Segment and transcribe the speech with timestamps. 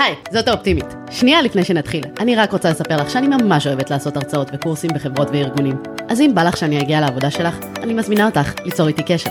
[0.00, 0.84] היי, זאת האופטימית.
[1.10, 5.28] שנייה לפני שנתחיל, אני רק רוצה לספר לך שאני ממש אוהבת לעשות הרצאות וקורסים בחברות
[5.32, 5.76] וארגונים.
[6.08, 9.30] אז אם בא לך שאני אגיע לעבודה שלך, אני מזמינה אותך ליצור איתי קשר.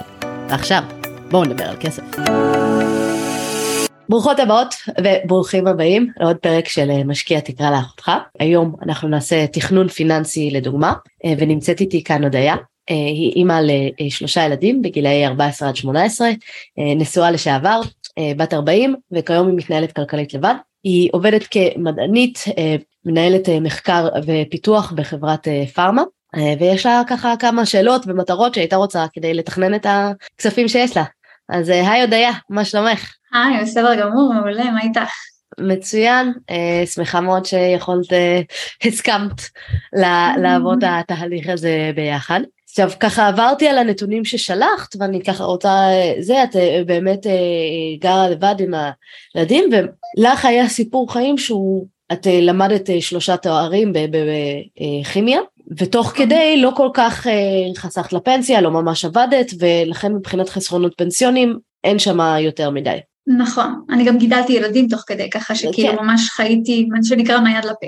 [0.50, 0.84] ועכשיו,
[1.32, 2.04] בואו נדבר על כסף.
[4.10, 8.12] ברוכות הבאות וברוכים הבאים לעוד פרק של אה, משקיע תקרא לאחותך.
[8.40, 10.94] היום אנחנו נעשה תכנון פיננסי לדוגמה,
[11.26, 12.56] אה, ונמצאת איתי כאן הודיה.
[12.90, 13.60] אה, היא אימא
[14.00, 16.30] לשלושה ילדים בגילאי 14 עד 18,
[16.78, 17.82] נשואה לשעבר,
[18.38, 20.54] בת 40, וכיום היא מתנהלת כלכלית לבד.
[20.84, 22.44] היא עובדת כמדענית,
[23.06, 26.04] מנהלת מחקר ופיתוח בחברת פארמה,
[26.60, 31.04] ויש לה ככה כמה שאלות ומטרות שהייתה רוצה כדי לתכנן את הכספים שיש לה.
[31.50, 33.14] אז היי הודיה, מה שלומך?
[33.34, 35.12] היי, בסדר גמור, מעולה, מה איתך?
[35.60, 38.42] מצוין, אה, שמחה מאוד שיכולת, אה,
[38.86, 39.42] הסכמת
[40.38, 42.42] לעבור את התהליך הזה ביחד.
[42.70, 45.88] עכשיו ככה עברתי על הנתונים ששלחת ואני ככה רוצה,
[46.20, 47.26] זה את אה, באמת
[48.00, 48.74] גרה לבד עם
[49.36, 53.94] הילדים ולך היה סיפור חיים שהוא, את למדת שלושה תוארים
[55.04, 55.40] בכימיה
[55.78, 57.28] ותוך כדי לא כל כך
[57.78, 62.98] חסכת לפנסיה, לא ממש עבדת ולכן מבחינת חסרונות פנסיונים אין שם יותר מדי.
[63.38, 66.04] נכון, אני גם גידלתי ילדים תוך כדי, ככה שכאילו כן.
[66.04, 67.88] ממש חייתי, מה שנקרא מהיד לפה.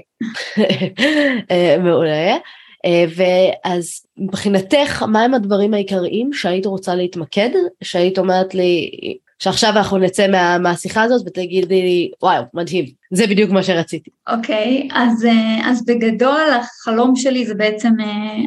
[1.51, 2.37] אה, מעולה.
[2.85, 7.49] אה, ואז מבחינתך, מהם הדברים העיקריים שהיית רוצה להתמקד?
[7.83, 8.91] שהיית אומרת לי,
[9.39, 14.09] שעכשיו אנחנו נצא מה, מהשיחה הזאת ותגידי לי, וואו, מדהים, זה בדיוק מה שרציתי.
[14.29, 17.93] אוקיי, okay, אז, אה, אז בגדול החלום שלי זה בעצם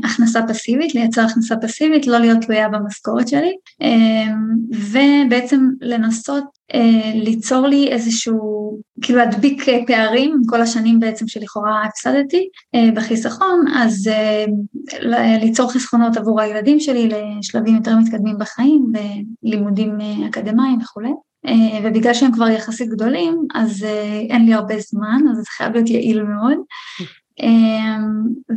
[0.04, 3.52] הכנסה פסיבית, לייצר הכנסה פסיבית, לא להיות תלויה במשכורת שלי,
[4.70, 11.82] ובעצם לנסות אה, ליצור לי איזשהו, כאילו להדביק אה, פערים עם כל השנים בעצם שלכאורה
[11.84, 14.10] הפסדתי אה, בחיסכון, אז
[15.40, 18.92] ליצור חסכונות עבור הילדים שלי לשלבים יותר מתקדמים בחיים
[19.42, 21.12] ולימודים אקדמיים וכולי.
[21.84, 23.86] ובגלל שהם כבר יחסית גדולים, אז
[24.30, 26.56] אין לי הרבה זמן, אז זה חייב להיות יעיל מאוד.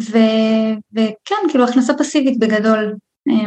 [0.02, 0.17] ו,
[0.93, 2.95] וכן, כאילו הכנסה פסיבית בגדול,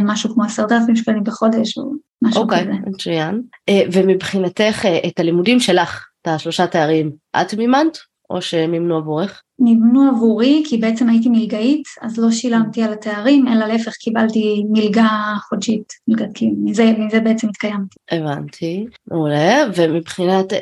[0.00, 1.92] משהו כמו עשרת אלפים שקלים בחודש או
[2.22, 2.60] משהו okay, כזה.
[2.60, 3.42] אוקיי, מצוין.
[3.68, 7.98] אה, ומבחינתך אה, את הלימודים שלך, את השלושה תארים, את מימנת
[8.30, 9.42] או שהם נמנו עבורך?
[9.58, 15.08] נמנו עבורי כי בעצם הייתי מלגאית, אז לא שילמתי על התארים, אלא להפך קיבלתי מלגה
[15.48, 17.96] חודשית, מלגת קיום, מזה, מזה בעצם התקיימתי.
[18.10, 20.52] הבנתי, מעולה, ומבחינת,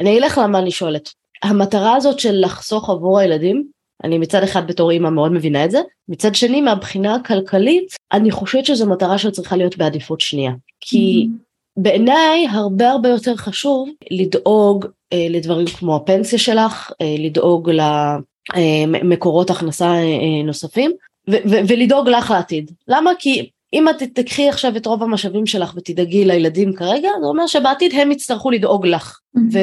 [0.00, 1.08] אני אלך למה אני שואלת.
[1.42, 3.64] המטרה הזאת של לחסוך עבור הילדים,
[4.04, 5.78] אני מצד אחד בתור אימא מאוד מבינה את זה,
[6.08, 10.52] מצד שני מהבחינה הכלכלית אני חושבת שזו מטרה שצריכה להיות בעדיפות שנייה.
[10.80, 11.47] כי mm-hmm.
[11.82, 17.70] בעיניי הרבה הרבה יותר חשוב לדאוג אה, לדברים כמו הפנסיה שלך, אה, לדאוג
[18.54, 20.90] למקורות אה, הכנסה אה, אה, נוספים
[21.30, 22.70] ו- ו- ולדאוג לך לעתיד.
[22.88, 23.10] למה?
[23.18, 27.92] כי אם את תקחי עכשיו את רוב המשאבים שלך ותדאגי לילדים כרגע, זה אומר שבעתיד
[27.94, 29.18] הם יצטרכו לדאוג לך.
[29.36, 29.58] Mm-hmm.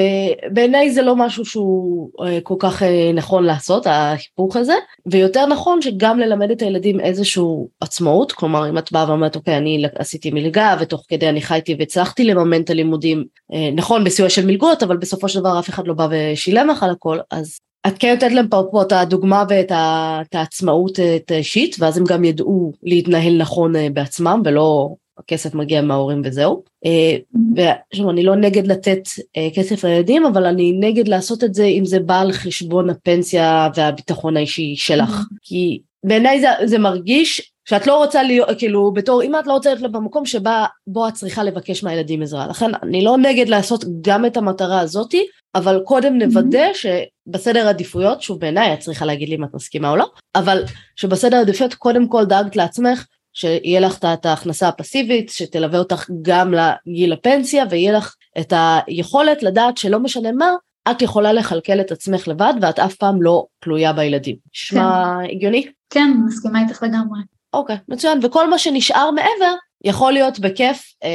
[0.51, 4.73] ובעיניי זה לא משהו שהוא אה, כל כך אה, נכון לעשות, ההיפוך הזה,
[5.05, 7.43] ויותר נכון שגם ללמד את הילדים איזושהי
[7.81, 12.23] עצמאות, כלומר אם את באה ואומרת אוקיי אני עשיתי מלגה ותוך כדי אני חייתי והצלחתי
[12.23, 15.93] לממן את הלימודים, אה, נכון בסיוע של מלגות, אבל בסופו של דבר אף אחד לא
[15.93, 20.99] בא ושילם לך על הכל, אז את כן נותנת להם פה את הדוגמה ואת העצמאות
[20.99, 26.63] את האישית ואז הם גם ידעו להתנהל נכון אה, בעצמם ולא הכסף מגיע מההורים וזהו.
[26.85, 27.17] אה,
[27.55, 29.03] ושוב אני לא נגד לתת
[29.37, 33.69] אה, כסף לילדים אבל אני נגד לעשות את זה אם זה בא על חשבון הפנסיה
[33.75, 39.39] והביטחון האישי שלך כי בעיניי זה, זה מרגיש שאת לא רוצה להיות, כאילו בתור אמא
[39.39, 42.47] את לא רוצה להיות במקום שבה בו את צריכה לבקש מהילדים עזרה.
[42.47, 48.39] לכן אני לא נגד לעשות גם את המטרה הזאתי, אבל קודם נוודא שבסדר עדיפויות, שוב
[48.39, 50.05] בעיניי את צריכה להגיד לי אם את מסכימה או לא,
[50.35, 50.63] אבל
[50.95, 57.13] שבסדר עדיפויות קודם כל דאגת לעצמך שיהיה לך את ההכנסה הפסיבית, שתלווה אותך גם לגיל
[57.13, 58.53] הפנסיה ויהיה לך את
[58.87, 60.51] היכולת לדעת שלא משנה מה,
[60.91, 64.35] את יכולה לכלכל את עצמך לבד ואת אף פעם לא תלויה בילדים.
[64.55, 65.35] נשמע כן.
[65.35, 65.67] הגיוני?
[65.89, 67.19] כן, מסכימה איתך לגמרי.
[67.53, 71.09] אוקיי, מצוין, וכל מה שנשאר מעבר יכול להיות בכיף אה,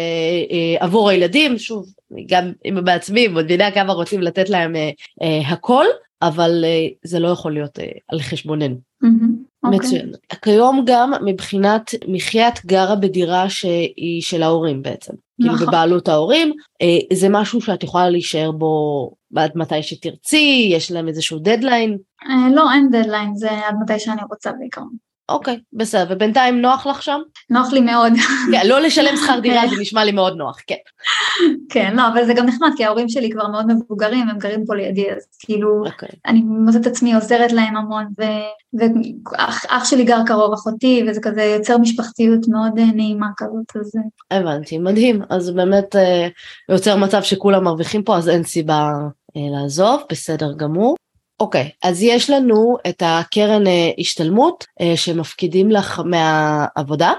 [0.51, 1.87] אה, עבור הילדים, שוב,
[2.29, 4.91] גם אם בעצמי מבינה כמה רוצים לתת להם אה,
[5.23, 5.87] אה, הכל,
[6.23, 8.77] אבל אה, זה לא יכול להיות אה, על חשבוננו.
[9.05, 10.13] Mm-hmm, מצוין.
[10.15, 10.37] Okay.
[10.43, 15.13] כיום גם מבחינת מחיה את גרה בדירה שהיא של ההורים בעצם.
[15.13, 15.59] כאילו נכון.
[15.59, 16.53] כאילו בבעלות ההורים,
[16.83, 21.99] אה, זה משהו שאת יכולה להישאר בו עד מתי שתרצי, יש להם איזשהו דדליין?
[22.55, 25.10] לא, אין דדליין, זה עד מתי שאני רוצה בעיקרון.
[25.31, 27.21] אוקיי, בסדר, ובינתיים נוח לך שם?
[27.51, 28.13] נוח לי מאוד.
[28.53, 30.75] כן, לא לשלם שכר דירה זה נשמע לי מאוד נוח, כן.
[31.69, 34.75] כן, לא, אבל זה גם נחמד, כי ההורים שלי כבר מאוד מבוגרים, הם גרים פה
[34.75, 35.93] לידי, אז כאילו, okay.
[35.93, 36.09] אוקיי.
[36.27, 38.05] אני מוצאת עצמי עוזרת להם המון,
[38.75, 43.93] ואח שלי גר קרוב, אחותי, וזה כזה יוצר משפחתיות מאוד אה, נעימה כזאת, אז...
[44.31, 46.29] הבנתי, מדהים, אז באמת אה,
[46.69, 48.93] יוצר מצב שכולם מרוויחים פה, אז אין סיבה
[49.37, 50.97] לעזוב, בסדר גמור.
[51.41, 53.63] אוקיי, אז יש לנו את הקרן
[53.99, 54.65] השתלמות
[54.95, 57.13] שמפקידים לך מהעבודה.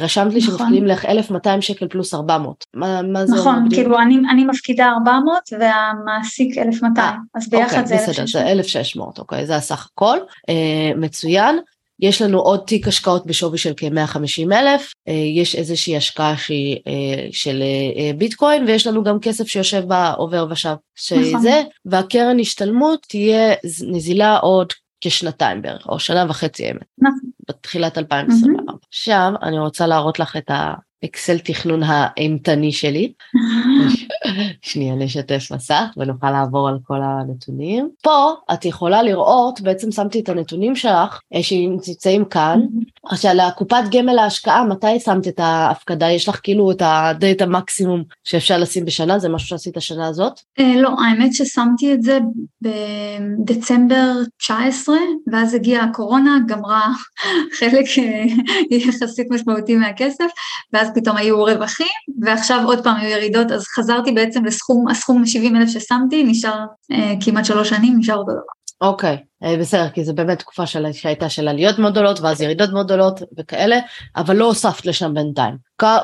[0.00, 0.58] רשמת לי נכון.
[0.58, 2.64] שמפקידים לך 1,200 שקל פלוס 400.
[2.74, 3.36] מה, מה זה?
[3.36, 8.28] נכון, כאילו אני, אני מפקידה 400 והמעסיק 1,200, אז ביחד אוקיי, זה 1,600.
[8.28, 11.58] בסדר, זה 1,600, אוקיי, זה הסך הכל, אה, מצוין.
[12.02, 17.28] יש לנו עוד תיק השקעות בשווי של כ-150 אלף, אה, יש איזושהי השקעה שהיא אה,
[17.32, 17.62] של
[17.96, 21.66] אה, ביטקוין ויש לנו גם כסף שיושב בעובר ושב שזה, נכון.
[21.84, 23.54] והקרן השתלמות תהיה
[23.86, 26.84] נזילה עוד כשנתיים בערך, או שנה וחצי אמת.
[26.98, 27.30] נכון.
[27.48, 28.72] בתחילת 2024.
[28.88, 30.74] עכשיו אני רוצה להראות לך את ה...
[31.04, 33.12] אקסל תכנון האימתני שלי.
[34.62, 37.88] שנייה נשתף מסך ונוכל לעבור על כל הנתונים.
[38.02, 42.60] פה את יכולה לראות, בעצם שמתי את הנתונים שלך אה, שנמצאים כאן.
[43.04, 46.10] עכשיו לקופת גמל ההשקעה, מתי שמת את ההפקדה?
[46.10, 49.18] יש לך כאילו את הדאטה מקסימום שאפשר לשים בשנה?
[49.18, 50.40] זה משהו שעשית השנה הזאת?
[50.60, 52.18] אה, לא, האמת ששמתי את זה
[52.62, 54.96] בדצמבר 19,
[55.32, 56.92] ואז הגיעה הקורונה, גמרה
[57.58, 58.24] חלק אה,
[58.70, 60.24] יחסית משמעותי מהכסף,
[60.72, 61.86] ואז פתאום היו רווחים,
[62.20, 67.14] ועכשיו עוד פעם היו ירידות, אז חזרתי בעצם לסכום, הסכום 70 אלף ששמתי, נשאר אה,
[67.20, 68.40] כמעט שלוש שנים, נשאר אותו דבר.
[68.80, 72.40] אוקיי, okay, אה, בסדר, כי זה באמת תקופה של, שהייתה של עליות מאוד גדולות, ואז
[72.40, 73.78] ירידות מאוד גדולות וכאלה,
[74.16, 75.56] אבל לא הוספת לשם בינתיים.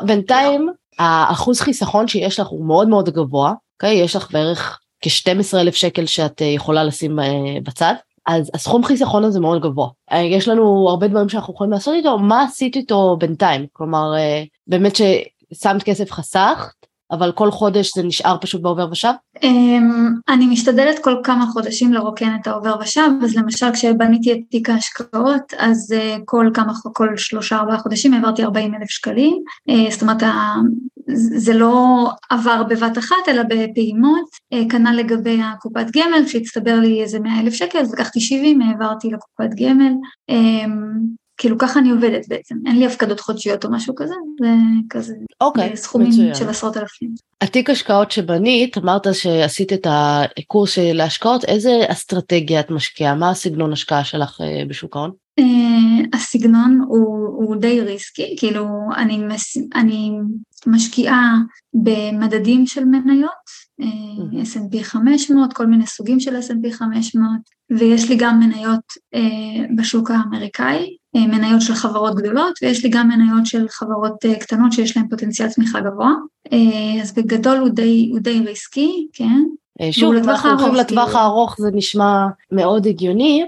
[0.02, 0.68] בינתיים,
[0.98, 4.00] האחוז חיסכון שיש לך הוא מאוד מאוד גבוה, אוקיי?
[4.00, 4.04] Okay?
[4.04, 7.24] יש לך בערך כ-12 אלף שקל שאת אה, יכולה לשים אה,
[7.62, 7.94] בצד.
[8.28, 9.88] אז הסכום חיסכון הזה מאוד גבוה.
[10.12, 13.66] אה, יש לנו הרבה דברים שאנחנו יכולים לעשות איתו, מה עשית איתו בינתיים?
[13.72, 19.12] כלומר, אה, באמת ששמת כסף חסכת, אבל כל חודש זה נשאר פשוט בעובר ושב?
[19.42, 24.70] אמ, אני משתדלת כל כמה חודשים לרוקן את העובר ושב, אז למשל כשבניתי את תיק
[24.70, 29.38] ההשקעות, אז אה, כל כמה, כל שלושה ארבעה חודשים העברתי 40 אלף שקלים,
[29.90, 30.22] זאת אומרת
[31.14, 37.20] זה לא עבר בבת אחת אלא בפעימות, אה, כנ"ל לגבי הקופת גמל, כשהצטבר לי איזה
[37.20, 39.92] 100 אלף שקל אז לקחתי 70, העברתי לקופת גמל,
[40.28, 40.98] אמ,
[41.38, 44.48] כאילו ככה אני עובדת בעצם, אין לי הפקדות חודשיות או משהו כזה, זה
[44.90, 46.34] כזה אוקיי, סכומים מצוין.
[46.34, 47.10] של עשרות אלפים.
[47.40, 53.14] התיק השקעות שבנית, אמרת שעשית את הקורס של ההשקעות, איזה אסטרטגיה את משקיעה?
[53.14, 55.10] מה הסגנון השקעה שלך אה, בשוק ההון?
[55.38, 60.10] Uh, הסגנון הוא, הוא די ריסקי, כאילו אני, מס, אני
[60.66, 61.34] משקיעה
[61.74, 63.30] במדדים של מניות,
[63.82, 67.26] uh, S&P 500, כל מיני סוגים של S&P 500,
[67.70, 68.80] ויש לי גם מניות
[69.14, 69.18] uh,
[69.76, 74.72] בשוק האמריקאי, uh, מניות של חברות גדולות, ויש לי גם מניות של חברות uh, קטנות
[74.72, 76.12] שיש להן פוטנציאל צמיחה גבוה,
[76.48, 79.42] uh, אז בגדול הוא די, הוא די ריסקי, כן?
[79.90, 81.18] שוב, אם אנחנו הולכים לטווח כאילו.
[81.18, 83.46] הארוך זה נשמע מאוד הגיוני.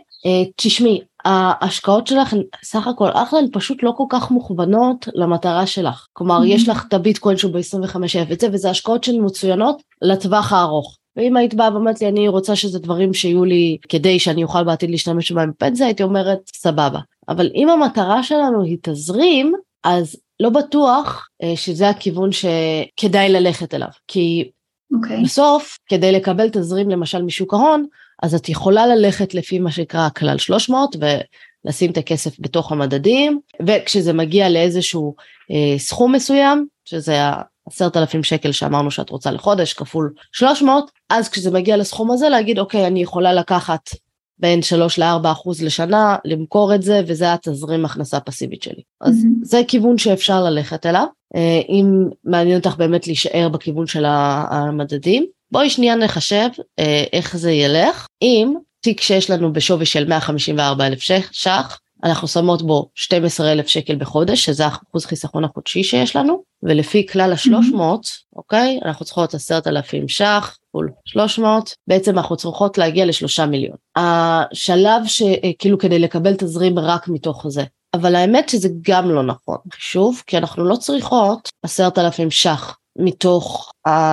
[0.57, 2.35] תשמעי, ההשקעות שלך
[2.65, 6.47] סך הכל אחלה הן פשוט לא כל כך מוכוונות למטרה שלך כלומר mm-hmm.
[6.47, 7.97] יש לך את הביטקוין שהוא ב-25
[8.29, 12.79] וזה וזה השקעות שהן מצוינות לטווח הארוך ואם היית באה ואומרת לי אני רוצה שזה
[12.79, 17.69] דברים שיהיו לי כדי שאני אוכל בעתיד להשתמש בהם בפנסיה הייתי אומרת סבבה אבל אם
[17.69, 24.97] המטרה שלנו היא תזרים אז לא בטוח אה, שזה הכיוון שכדאי ללכת אליו כי okay.
[24.97, 25.23] אוקיי.
[25.23, 27.87] בסוף כדי לקבל תזרים למשל משוק ההון
[28.23, 34.13] אז את יכולה ללכת לפי מה שנקרא כלל 300 ולשים את הכסף בתוך המדדים, וכשזה
[34.13, 35.15] מגיע לאיזשהו
[35.51, 37.19] אה, סכום מסוים, שזה
[37.67, 42.59] עשרת אלפים שקל שאמרנו שאת רוצה לחודש כפול 300, אז כשזה מגיע לסכום הזה להגיד
[42.59, 43.91] אוקיי אני יכולה לקחת
[44.39, 48.83] בין 3 ל-4 אחוז לשנה, למכור את זה וזה התזרים הכנסה פסיבית שלי.
[49.01, 49.45] אז mm-hmm.
[49.45, 55.27] זה כיוון שאפשר ללכת אליו, אה, אם מעניין אותך באמת להישאר בכיוון של המדדים.
[55.53, 58.07] בואי שנייה נחשב אה, איך זה ילך.
[58.23, 63.97] אם תיק שיש לנו בשווי של 154 אלף ש"ח, אנחנו שמות בו 12 אלף שקל
[63.97, 68.37] בחודש, שזה אחוז חיסכון החודשי שיש לנו, ולפי כלל ה-300, mm-hmm.
[68.37, 73.77] אוקיי, אנחנו צריכות 10,000 ש"ח, כפול 300, בעצם אנחנו צריכות להגיע לשלושה מיליון.
[73.97, 77.65] השלב שכאילו כדי לקבל תזרים רק מתוך זה,
[77.95, 83.73] אבל האמת שזה גם לא נכון, שוב, כי אנחנו לא צריכות 10,000 ש"ח מתוך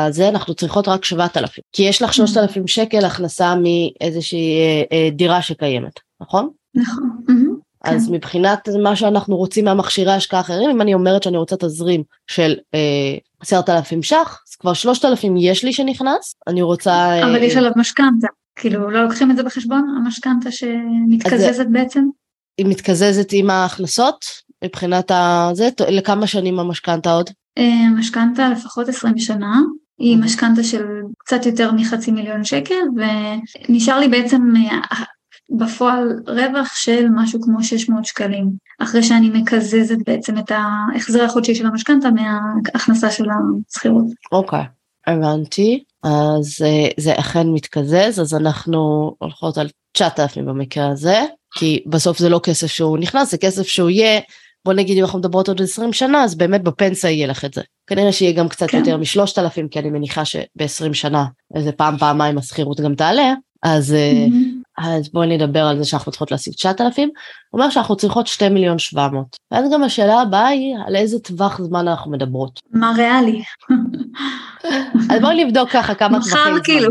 [0.10, 2.68] זה אנחנו צריכות רק 7,000 כי יש לך 3,000 mm-hmm.
[2.68, 6.50] שקל הכנסה מאיזושהי אה, אה, דירה שקיימת נכון?
[6.76, 7.10] נכון.
[7.30, 7.58] Mm-hmm.
[7.84, 8.14] אז כן.
[8.14, 13.18] מבחינת מה שאנחנו רוצים מהמכשירי השקעה אחרים אם אני אומרת שאני רוצה תזרים של אה,
[13.40, 17.72] עשרת אלפים ש"ח אז כבר שלושת אלפים יש לי שנכנס אני רוצה אבל יש עליו
[17.76, 22.04] משכנתה כאילו לא לוקחים את זה בחשבון המשכנתה שמתקזזת בעצם?
[22.58, 24.26] היא מתקזזת עם ההכנסות
[24.64, 27.30] מבחינת הזה לכמה שנים המשכנתה עוד?
[27.58, 29.60] אה, משכנתה לפחות 20 שנה,
[29.98, 30.26] היא אוקיי.
[30.26, 30.86] משכנתה של
[31.18, 32.84] קצת יותר מחצי מיליון שקל
[33.70, 35.04] ונשאר לי בעצם אה,
[35.50, 38.50] בפועל רווח של משהו כמו 600 שקלים,
[38.80, 43.26] אחרי שאני מקזזת בעצם את ההחזר החודשי של המשכנתה מההכנסה של
[43.70, 44.06] השכירות.
[44.32, 45.84] אוקיי, okay, הבנתי.
[46.04, 46.66] אז
[46.98, 51.24] זה אכן מתקזז, אז אנחנו הולכות על 9,000 במקרה הזה,
[51.56, 54.22] כי בסוף זה לא כסף שהוא נכנס, זה כסף שהוא יהיה,
[54.68, 57.62] בוא נגיד אם אנחנו מדברות עוד 20 שנה, אז באמת בפנסיה יהיה לך את זה.
[57.90, 58.78] כנראה שיהיה גם קצת כן.
[58.78, 63.34] יותר משלושת אלפים, כי אני מניחה שב-20 שנה איזה פעם פעמיים השכירות גם תעלה,
[63.64, 64.84] אז, mm-hmm.
[64.86, 67.10] אז בואי נדבר על זה שאנחנו צריכות להשיג 9,000,
[67.50, 69.26] הוא אומר שאנחנו צריכות 2 מיליון 700.
[69.52, 72.60] ואז גם השאלה הבאה היא על איזה טווח זמן אנחנו מדברות.
[72.72, 73.42] מה ריאלי?
[75.10, 76.34] אז בואי נבדוק ככה כמה טווחים.
[76.34, 76.90] מחר כאילו.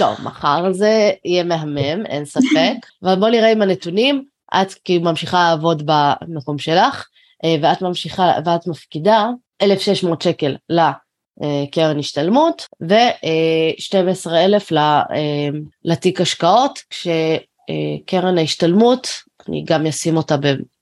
[0.00, 5.48] לא, מחר זה יהיה מהמם, אין ספק, אבל בואי נראה עם הנתונים, את כאילו ממשיכה
[5.50, 7.06] לעבוד במקום שלך,
[7.44, 9.28] אה, ואת ממשיכה, ואת מפקידה
[9.62, 15.48] 1,600 שקל לקרן השתלמות ו-12,000 אה,
[15.84, 19.08] לתיק השקעות, כשקרן ההשתלמות,
[19.48, 20.36] אני גם אשים אותה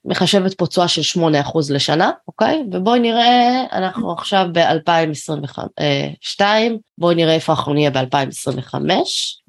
[0.05, 2.65] מחשבת פה תשואה של 8% לשנה, אוקיי?
[2.73, 6.41] ובואי נראה, אנחנו עכשיו ב-2022,
[6.99, 8.75] בואי נראה איפה אנחנו נהיה ב-2025,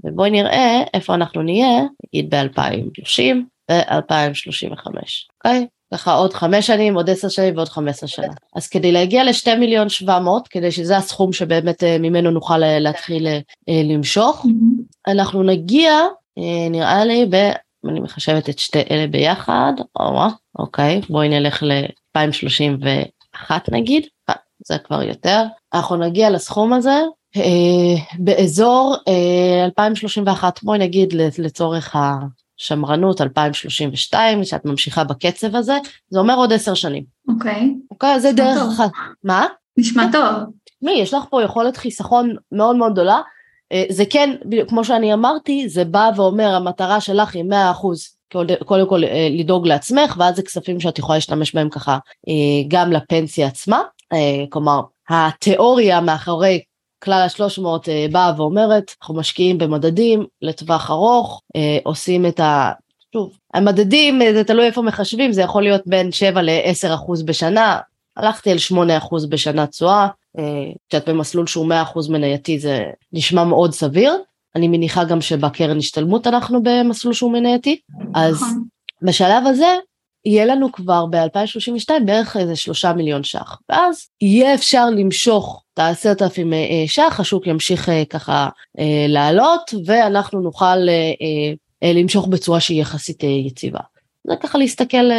[0.04, 3.36] ובואי נראה איפה אנחנו נהיה, נגיד ב-2030
[3.70, 4.88] ו-2035,
[5.38, 5.68] אוקיי?
[5.94, 8.34] ככה עוד חמש שנים, עוד עשר שנים ועוד חמש עשרה שנה.
[8.56, 12.80] אז כדי להגיע לשתי מיליון שבע מאות, כדי שזה הסכום שבאמת אה, ממנו נוכל אה,
[12.80, 14.46] להתחיל אה, למשוך,
[15.08, 15.92] אנחנו נגיע,
[16.72, 17.36] נראה לי, ב...
[17.90, 20.22] אני מחשבת את שתי אלה ביחד, או,
[20.60, 24.06] אוקיי, בואי נלך ל-2031 נגיד,
[24.66, 25.44] זה כבר יותר.
[25.74, 27.02] אנחנו נגיע לסכום הזה
[28.20, 31.96] באזור אה, 2031, בואי נגיד לצורך
[32.60, 35.78] השמרנות 2032, שאת ממשיכה בקצב הזה,
[36.10, 37.04] זה אומר עוד עשר שנים.
[37.28, 37.74] אוקיי.
[37.92, 38.92] אוקיי, זה דרך אחת.
[39.24, 39.46] מה?
[39.78, 40.34] נשמע טוב.
[40.82, 43.22] מי, יש לך פה יכולת חיסכון מאוד מאוד גדולה.
[43.72, 44.36] אה, זה כן,
[44.68, 47.56] כמו שאני אמרתי, זה בא ואומר המטרה שלך היא 100%
[48.66, 51.98] קודם כל אה, לדאוג לעצמך ואז זה כספים שאת יכולה להשתמש בהם ככה
[52.28, 53.82] אה, גם לפנסיה עצמה,
[54.50, 56.62] כלומר התיאוריה מאחורי
[57.04, 61.42] כלל השלוש מאות באה ואומרת אנחנו משקיעים במדדים לטווח ארוך,
[61.84, 62.72] עושים את ה...
[63.14, 67.80] שוב, המדדים זה תלוי איפה מחשבים, זה יכול להיות בין 7 ל-10 אחוז בשנה,
[68.18, 70.08] הלכתי על 8 אחוז בשנה תשואה,
[70.90, 74.14] כשאת במסלול שהוא 100% מנייתי זה נשמע מאוד סביר,
[74.56, 77.80] אני מניחה גם שבקרן השתלמות אנחנו במסלול שהוא מנייתי,
[78.16, 78.64] אז נכון.
[79.02, 79.76] בשלב הזה
[80.26, 86.22] יהיה לנו כבר ב-2032 בערך איזה שלושה מיליון ש"ח, ואז יהיה אפשר למשוך את העשרת
[86.22, 88.50] אלפים אה, ש"ח, השוק ימשיך אה, ככה
[88.80, 90.78] אה, לעלות, ואנחנו נוכל
[91.84, 93.80] למשוך בצורה שהיא יחסית יציבה.
[94.28, 95.10] זה ככה להסתכל,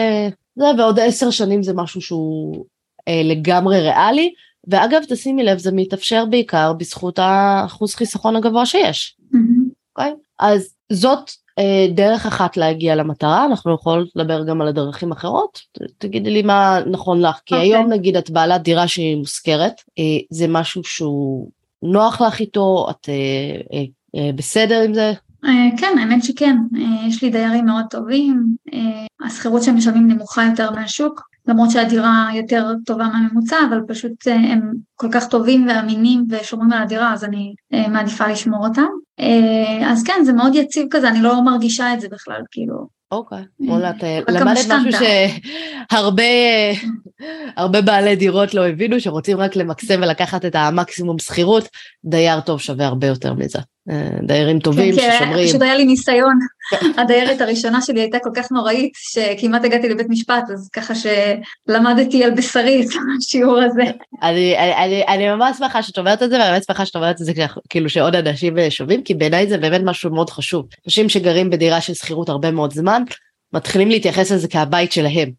[0.56, 2.64] זה ועוד עשר שנים זה משהו שהוא
[3.08, 4.32] לגמרי ריאלי,
[4.68, 9.16] ואגב תשימי לב זה מתאפשר בעיקר בזכות האחוז חיסכון הגבוה שיש.
[9.96, 10.12] אוקיי?
[10.38, 11.30] אז זאת
[11.94, 15.60] דרך אחת להגיע למטרה, אנחנו יכולים לדבר גם על הדרכים אחרות,
[15.98, 17.58] תגידי לי מה נכון לך, כי okay.
[17.58, 17.74] אוקיי.
[17.74, 21.50] היום נגיד את בעלת דירה שהיא מושכרת, אה, זה משהו שהוא
[21.82, 23.14] נוח לך איתו, את אה,
[23.78, 23.84] אה,
[24.16, 25.12] אה, בסדר עם זה?
[25.76, 26.56] כן, האמת שכן,
[27.08, 28.44] יש לי דיירים מאוד טובים,
[29.26, 34.72] השכירות שהם משלמים נמוכה יותר מהשוק, למרות שהדירה יותר טובה מהממוצע, אבל פשוט אה, הם
[34.96, 38.86] כל כך טובים ואמינים ושומרים על הדירה, אז אני אה, מעדיפה לשמור אותם.
[39.20, 43.00] אה, אז כן, זה מאוד יציב כזה, אני לא מרגישה את זה בכלל, כאילו.
[43.12, 45.00] אוקיי, וואלה, את למדת משהו
[45.90, 46.22] שהרבה
[47.56, 51.68] הרבה בעלי דירות לא הבינו, שרוצים רק למקסם ולקחת את המקסימום שכירות,
[52.04, 53.58] דייר טוב שווה הרבה יותר מזה.
[54.22, 55.44] דיירים טובים כן, ששומרים.
[55.44, 56.38] כן, פשוט היה לי ניסיון.
[56.96, 62.30] הדיירת הראשונה שלי הייתה כל כך נוראית, שכמעט הגעתי לבית משפט, אז ככה שלמדתי על
[62.30, 63.82] בשרי את השיעור הזה.
[64.22, 67.26] אני, אני, אני ממש שמחה שאת אומרת את זה, ואני ממש שמחה שאת אומרת את
[67.26, 67.32] זה
[67.68, 70.66] כאילו שעוד אנשים שומעים, כי בעיניי זה באמת משהו מאוד חשוב.
[70.86, 73.02] אנשים שגרים בדירה של שכירות הרבה מאוד זמן,
[73.52, 75.30] מתחילים להתייחס לזה כהבית שלהם,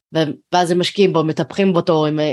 [0.53, 2.25] ואז הם משקיעים בו, מטפחים אותו, הם אה,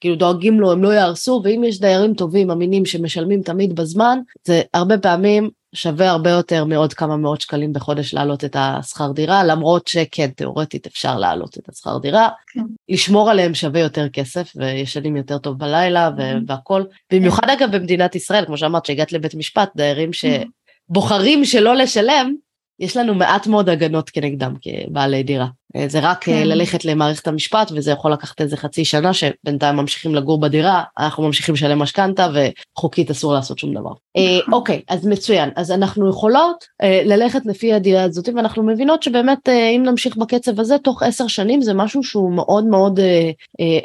[0.00, 4.62] כאילו דואגים לו, הם לא יהרסו, ואם יש דיירים טובים, אמינים, שמשלמים תמיד בזמן, זה
[4.74, 9.88] הרבה פעמים שווה הרבה יותר מעוד כמה מאות שקלים בחודש להעלות את השכר דירה, למרות
[9.88, 12.28] שכן, תאורטית אפשר להעלות את השכר דירה.
[12.52, 12.60] כן.
[12.88, 16.10] לשמור עליהם שווה יותר כסף, וישנים יותר טוב בלילה
[16.46, 16.84] והכל.
[17.12, 22.34] במיוחד אגב במדינת ישראל, כמו שאמרת, שהגעת לבית משפט, דיירים שבוחרים שלא לשלם,
[22.80, 25.46] יש לנו מעט מאוד הגנות כנגדם כבעלי דירה.
[25.76, 26.46] אה, זה רק אה, כן.
[26.46, 31.54] ללכת למערכת המשפט וזה יכול לקחת איזה חצי שנה שבינתיים ממשיכים לגור בדירה, אנחנו ממשיכים
[31.54, 33.92] לשלם משכנתה וחוקית אסור לעשות שום דבר.
[34.16, 34.54] אה, נכון.
[34.54, 35.50] אוקיי, אז מצוין.
[35.56, 41.02] אז אנחנו יכולות ללכת לפי הדירה הזאת ואנחנו מבינות שבאמת אם נמשיך בקצב הזה תוך
[41.02, 43.00] עשר שנים זה משהו שהוא מאוד מאוד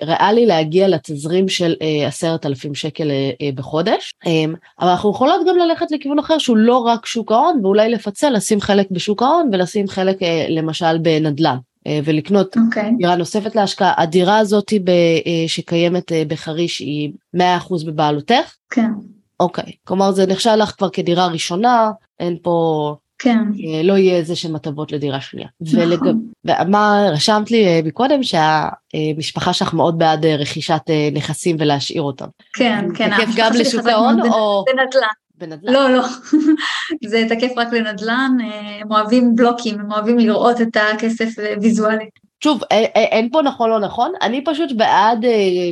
[0.02, 1.76] ריאלי להגיע לתזרים של
[2.08, 3.12] עשרת אלפים שקל
[3.56, 4.14] בחודש.
[4.80, 8.62] אבל אנחנו יכולות גם ללכת לכיוון אחר שהוא לא רק שוק ההון ואולי לפצל, לשים
[8.62, 10.18] חלק בשוק ההון ולשים חלק
[10.50, 11.58] למשל בנדל"ן.
[11.88, 12.60] אה, ולקנות okay.
[12.66, 12.92] אוקיי.
[12.98, 13.94] דירה נוספת להשקעה.
[13.98, 17.40] הדירה הזאת אה, שקיימת אה, בחריש היא 100%
[17.86, 18.56] בבעלותך?
[18.70, 18.92] כן.
[19.40, 23.38] אוקיי, כלומר זה נחשב לך כבר כדירה ראשונה, אין פה כן.
[23.84, 25.48] לא יהיה איזה שהם הטבות לדירה שנייה.
[25.62, 25.80] נכון.
[25.80, 26.16] ולגב...
[26.46, 30.82] ומה רשמת לי מקודם שהמשפחה שלך מאוד בעד רכישת
[31.14, 32.26] נכסים ולהשאיר אותם.
[32.54, 33.10] כן, כן.
[33.18, 34.66] תקף גם לשוק ההון או...
[34.68, 35.08] בנדל"ן.
[35.40, 35.74] בנדל"ן.
[35.74, 36.04] לא, לא,
[37.10, 38.38] זה תקף רק לנדל"ן,
[38.82, 41.30] הם אוהבים בלוקים, הם אוהבים לראות את הכסף
[41.62, 42.10] ויזואלית.
[42.44, 42.62] שוב,
[42.96, 45.26] אין פה נכון לא נכון, אני פשוט בעד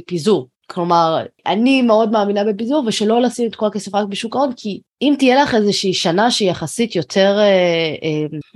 [0.07, 0.47] פיזור.
[0.71, 5.15] כלומר, אני מאוד מאמינה בפיזור ושלא לשים את כל הכסף רק בשוק ההון, כי אם
[5.17, 7.95] תהיה לך איזושהי שנה שהיא יחסית יותר, אה,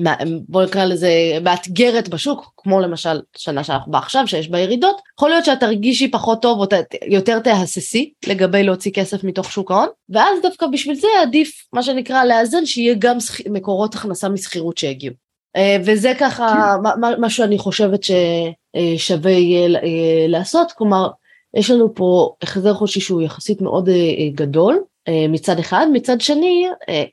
[0.07, 1.09] אה, בוא נקרא לזה,
[1.41, 6.11] מאתגרת בשוק, כמו למשל שנה שאנחנו בה עכשיו, שיש בה ירידות, יכול להיות שאת תרגישי
[6.11, 6.73] פחות טוב או ת,
[7.07, 12.25] יותר תהססי לגבי להוציא כסף מתוך שוק ההון, ואז דווקא בשביל זה עדיף, מה שנקרא,
[12.25, 13.17] לאזן, שיהיה גם
[13.49, 15.13] מקורות הכנסה משכירות שהגיעו.
[15.55, 17.01] אה, וזה ככה כן.
[17.21, 19.79] מה שאני חושבת ששווה יהיה
[20.27, 21.07] לעשות, כלומר
[21.53, 24.83] יש לנו פה החזר חודשי שהוא יחסית מאוד אה, אה, גדול
[25.29, 26.65] מצד אחד, מצד שני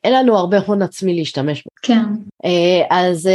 [0.05, 1.71] אין לנו הרבה הון עצמי להשתמש בו.
[1.83, 2.05] כן.
[2.91, 3.29] אז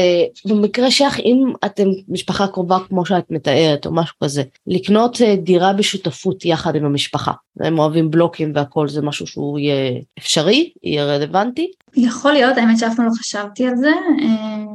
[0.45, 6.45] במקרה שלך אם אתם משפחה קרובה כמו שאת מתארת או משהו כזה, לקנות דירה בשותפות
[6.45, 11.71] יחד עם המשפחה, הם אוהבים בלוקים והכל זה משהו שהוא יהיה אפשרי, יהיה רלוונטי.
[11.95, 13.91] יכול להיות, האמת שאף פעם לא חשבתי על זה.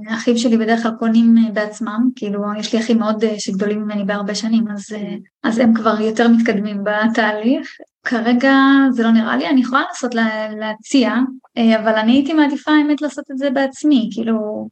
[0.08, 4.04] האחים שלי בדרך כלל קונים אה, בעצמם, כאילו יש לי אחים מאוד אה, שגדולים ממני
[4.04, 7.68] בהרבה שנים, אז, אה, אז הם כבר יותר מתקדמים בתהליך.
[8.04, 8.54] כרגע
[8.90, 11.14] זה לא נראה לי, אני יכולה לנסות לה, להציע,
[11.56, 14.68] אבל אני הייתי מעדיפה האמת לעשות את זה בעצמי, כאילו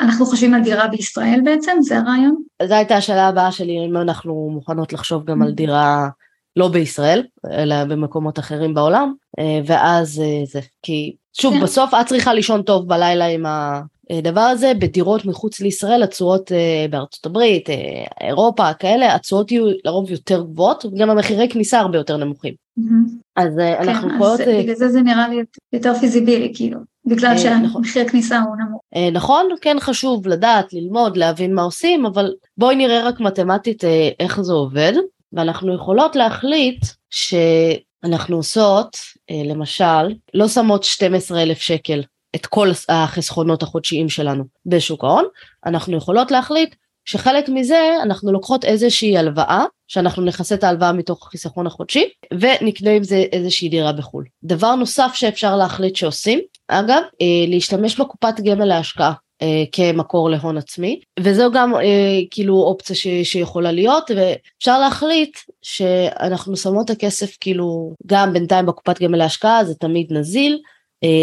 [0.00, 2.36] אנחנו חושבים על דירה בישראל בעצם, זה הרעיון.
[2.62, 6.08] זו הייתה השאלה הבאה שלי, אם אנחנו מוכנות לחשוב גם על דירה
[6.56, 9.12] לא בישראל, אלא במקומות אחרים בעולם,
[9.66, 11.60] ואז זה, כי שוב, כן.
[11.62, 13.44] בסוף את צריכה לישון טוב בלילה עם
[14.18, 20.10] הדבר הזה, בדירות מחוץ לישראל, התשואות אה, בארצות הברית, אה, אירופה, כאלה, התשואות יהיו לרוב
[20.10, 22.54] יותר גבוהות, וגם המחירי כניסה הרבה יותר נמוכים.
[22.78, 22.82] Mm-hmm.
[23.36, 24.40] אז אה, כן, אנחנו יכולות...
[24.40, 25.36] כן, אז בגלל זה זה נראה לי
[25.72, 28.10] יותר פיזיבילי, כאילו, בגלל שהמחיר נכון.
[28.10, 28.80] כניסה הוא נמוך.
[29.12, 33.84] נכון, כן חשוב לדעת, ללמוד, להבין מה עושים, אבל בואי נראה רק מתמטית
[34.20, 34.92] איך זה עובד,
[35.32, 37.34] ואנחנו יכולות להחליט ש...
[38.04, 38.96] אנחנו עושות,
[39.30, 42.02] אה, למשל, לא שמות 12 אלף שקל
[42.36, 45.24] את כל החסכונות החודשיים שלנו בשוק ההון,
[45.66, 51.66] אנחנו יכולות להחליט שחלק מזה אנחנו לוקחות איזושהי הלוואה, שאנחנו נכסה את ההלוואה מתוך החיסכון
[51.66, 52.08] החודשי,
[52.40, 54.24] ונקנה עם זה איזושהי דירה בחו"ל.
[54.44, 59.12] דבר נוסף שאפשר להחליט שעושים, אגב, אה, להשתמש בקופת גמל להשקעה.
[59.42, 66.56] אה, כמקור להון עצמי וזו גם אה, כאילו אופציה ש, שיכולה להיות ואפשר להחליט שאנחנו
[66.56, 70.58] שמות את הכסף כאילו גם בינתיים בקופת גמל להשקעה זה תמיד נזיל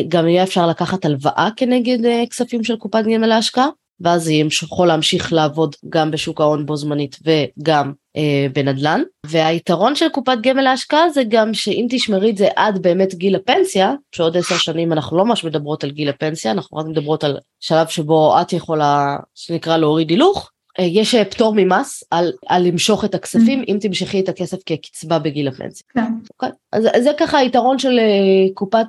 [0.07, 3.67] גם יהיה אפשר לקחת הלוואה כנגד אה, כספים של קופת גמל להשקעה
[3.99, 9.01] ואז זה יכול להמשיך לעבוד גם בשוק ההון בו זמנית וגם אה, בנדל"ן.
[9.25, 13.93] והיתרון של קופת גמל להשקעה זה גם שאם תשמרי את זה עד באמת גיל הפנסיה,
[14.15, 17.87] שעוד עשר שנים אנחנו לא ממש מדברות על גיל הפנסיה, אנחנו רק מדברות על שלב
[17.87, 23.15] שבו את יכולה, שנקרא להוריד הילוך, אה, יש אה, פטור ממס על, על למשוך את
[23.15, 23.65] הכספים mm-hmm.
[23.67, 25.87] אם תמשכי את הכסף כקצבה בגיל הפנסיה.
[25.93, 26.01] כן.
[26.01, 26.27] Okay.
[26.33, 26.49] אוקיי?
[26.71, 28.87] אז זה ככה היתרון של אה, קופת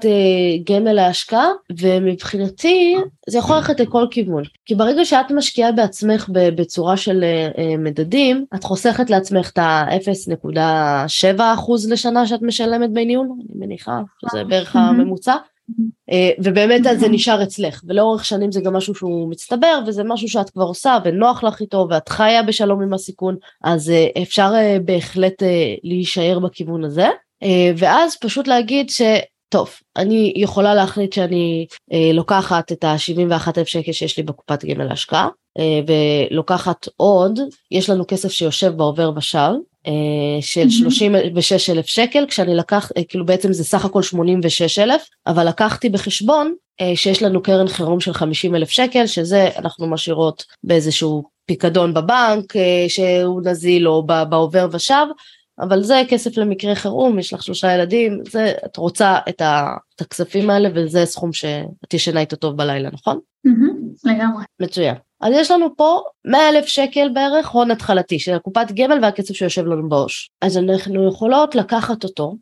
[0.65, 1.49] גמל להשקעה
[1.81, 2.97] ומבחינתי
[3.29, 7.25] זה יכול ללכת לכל כיוון כי ברגע שאת משקיעה בעצמך בצורה של
[7.79, 11.41] מדדים את חוסכת לעצמך את ה-0.7%
[11.89, 14.79] לשנה שאת משלמת דמי ניהול אני מניחה שזה בערך mm-hmm.
[14.79, 15.35] הממוצע.
[16.11, 20.51] אה, ובאמת זה נשאר אצלך ולאורך שנים זה גם משהו שהוא מצטבר וזה משהו שאת
[20.51, 25.43] כבר עושה ונוח לך איתו ואת חיה בשלום עם הסיכון אז אה, אפשר אה, בהחלט
[25.83, 27.09] להישאר בכיוון הזה.
[27.77, 29.03] ואז פשוט להגיד ש...
[29.49, 34.85] טוב, אני יכולה להחליט שאני אה, לוקחת את ה-71 אלף שקל שיש לי בקופת גמל
[34.85, 35.29] להשקעה,
[35.59, 35.81] אה,
[36.31, 37.39] ולוקחת עוד,
[37.71, 39.51] יש לנו כסף שיושב בעובר ושב,
[40.41, 45.49] של 36 אלף שקל, כשאני לקח, אה, כאילו בעצם זה סך הכל 86 אלף, אבל
[45.49, 51.23] לקחתי בחשבון אה, שיש לנו קרן חירום של 50 אלף שקל, שזה אנחנו משאירות באיזשהו
[51.47, 52.53] פיקדון בבנק,
[52.89, 55.07] שהוא נזיל או בעובר ושב,
[55.61, 60.01] אבל זה כסף למקרה חירום, יש לך שלושה ילדים, זה, את רוצה את, ה, את
[60.01, 63.19] הכספים האלה וזה סכום שאת ישנה איתו טוב בלילה, נכון?
[64.05, 64.45] לגמרי.
[64.61, 64.95] מצוין.
[65.21, 69.67] אז יש לנו פה 100 אלף שקל בערך הון התחלתי של הקופת גמל והכסף שיושב
[69.67, 70.31] לנו בעו"ש.
[70.41, 72.35] אז אנחנו יכולות לקחת אותו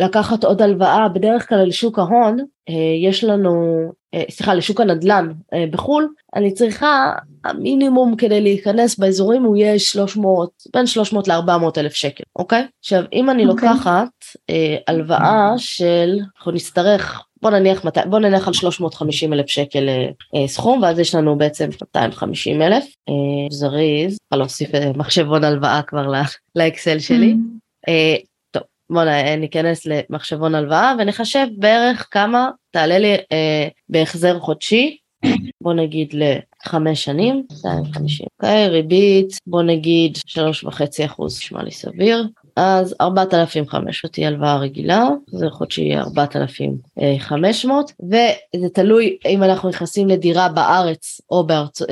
[0.00, 3.82] ולקחת עוד הלוואה, בדרך כלל לשוק ההון, אה, יש לנו,
[4.14, 7.12] אה, סליחה, לשוק הנדל"ן אה, בחו"ל, אני צריכה,
[7.44, 12.66] המינימום כדי להיכנס באזורים הוא יהיה 300, בין 300 ל-400 אלף שקל, אוקיי?
[12.80, 13.68] עכשיו, אם אני אוקיי.
[13.68, 14.08] לוקחת
[14.88, 20.82] הלוואה של, אנחנו נצטרך בוא נניח, בוא נניח על 350 אלף שקל אה, אה, סכום
[20.82, 23.14] ואז יש לנו בעצם 250 אלף אה,
[23.50, 26.12] זריז, אפשר להוסיף מחשבון הלוואה כבר
[26.54, 27.34] לאקסל שלי.
[27.34, 27.90] Mm.
[28.50, 29.04] טוב, בוא
[29.38, 33.14] ניכנס למחשבון הלוואה ונחשב בערך כמה תעלה לי
[33.88, 34.96] בהחזר חודשי,
[35.62, 42.26] בוא נגיד לחמש שנים, 250, אוקיי, ריבית, בוא נגיד שלוש וחצי אחוז, נשמע לי סביר,
[42.56, 50.48] אז 4,500 תהיה הלוואה רגילה, זה חודשי יהיה 4,500, וזה תלוי אם אנחנו נכנסים לדירה
[50.48, 51.82] בארץ או בארצ...
[51.82, 51.86] אה,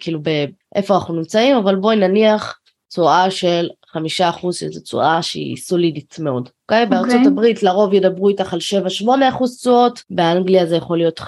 [0.00, 6.16] כאילו באיפה אנחנו נמצאים, אבל בואי נניח תשואה של חמישה אחוז שזו תשואה שהיא סולידית
[6.18, 6.48] מאוד.
[6.62, 6.82] אוקיי?
[6.82, 6.86] Okay?
[6.86, 7.26] בארצות okay.
[7.26, 8.60] הברית לרוב ידברו איתך על
[9.04, 11.24] 7-8 אחוז תשואות, באנגליה זה יכול להיות 5-6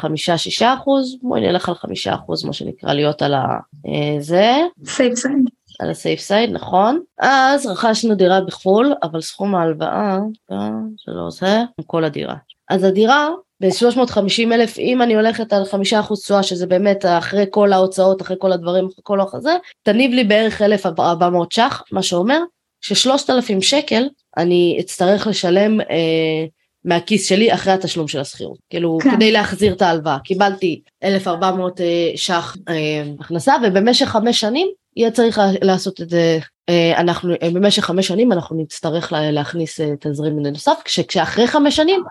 [0.62, 3.44] אחוז, בואי נלך על 5 אחוז, מה שנקרא להיות על ה...
[3.86, 4.56] אה, זה.
[4.84, 5.57] safe side.
[5.78, 7.00] על ה safe side, נכון.
[7.18, 10.18] אז רכשנו דירה בחו"ל, אבל סכום ההלוואה,
[10.52, 10.70] אה,
[11.06, 12.34] זה לא זה, עם כל הדירה.
[12.70, 13.28] אז הדירה
[13.60, 18.36] ב-350 אלף, אם אני הולכת על חמישה אחוז תשואה, שזה באמת אחרי כל ההוצאות, אחרי
[18.38, 22.40] כל הדברים, אחרי כל הזה, תניב לי בערך 1,400 ש"ח, מה שאומר
[22.80, 26.46] ששלושת אלפים שקל אני אצטרך לשלם אה,
[26.84, 29.16] מהכיס שלי אחרי התשלום של השכירות, כאילו כן.
[29.16, 30.18] כדי להחזיר את ההלוואה.
[30.18, 31.86] קיבלתי 1,400 אה,
[32.16, 37.84] ש"ח אה, הכנסה ובמשך חמש שנים יהיה צריך לעשות את זה, אה, אנחנו, אה, במשך
[37.84, 42.02] חמש שנים אנחנו נצטרך להכניס אה, תזרים נוסף, כשאחרי חמש שנים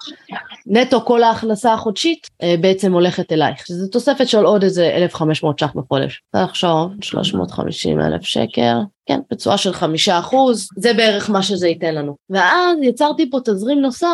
[0.67, 2.27] נטו כל ההכנסה החודשית
[2.61, 6.21] בעצם הולכת אלייך, שזה תוספת של עוד איזה 1,500 ש"ח בחודש.
[6.33, 12.15] עכשיו 350 אלף שקל, כן, בצורה של חמישה אחוז, זה בערך מה שזה ייתן לנו.
[12.29, 14.07] ואז יצרתי פה תזרים נוסף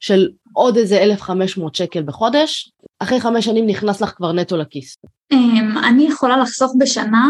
[0.00, 2.70] של עוד איזה 1,500 שקל בחודש,
[3.04, 4.96] אחרי חמש שנים נכנס לך כבר נטו לכיס.
[5.32, 7.28] אמ, אני יכולה לחסוך בשנה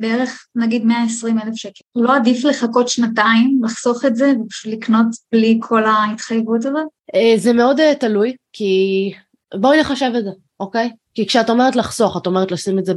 [0.00, 1.80] בערך נגיד 120 אלף שקל.
[1.96, 6.86] לא עדיף לחכות שנתיים, לחסוך את זה ופשוט לקנות בלי כל ההתחייבות הזאת?
[7.14, 9.12] אה, זה מאוד אה, תלוי, כי
[9.54, 10.90] בואי נחשב את זה, אוקיי?
[11.14, 12.94] כי כשאת אומרת לחסוך, את אומרת לשים את זה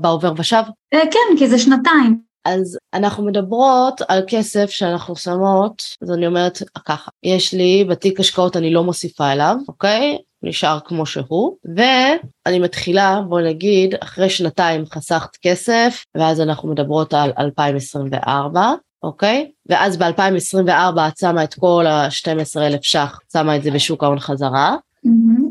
[0.00, 0.62] בעובר ושב?
[0.94, 2.18] אה, כן, כי זה שנתיים.
[2.44, 8.56] אז אנחנו מדברות על כסף שאנחנו שמות, אז אני אומרת ככה, יש לי בתיק השקעות
[8.56, 10.18] אני לא מוסיפה אליו, אוקיי?
[10.44, 17.32] נשאר כמו שהוא, ואני מתחילה, בוא נגיד, אחרי שנתיים חסכת כסף, ואז אנחנו מדברות על
[17.38, 19.50] 2024, אוקיי?
[19.68, 24.76] ואז ב-2024 את שמה את כל ה-12,000 ש"ח, שמה את זה בשוק ההון חזרה.
[25.06, 25.44] Mm-hmm.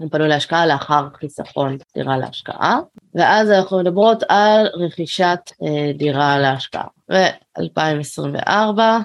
[0.00, 2.78] הם פנו להשקעה לאחר חיסכון דירה להשקעה,
[3.14, 6.86] ואז אנחנו מדברות על רכישת אה, דירה להשקעה.
[7.10, 9.00] ו-2024, אה,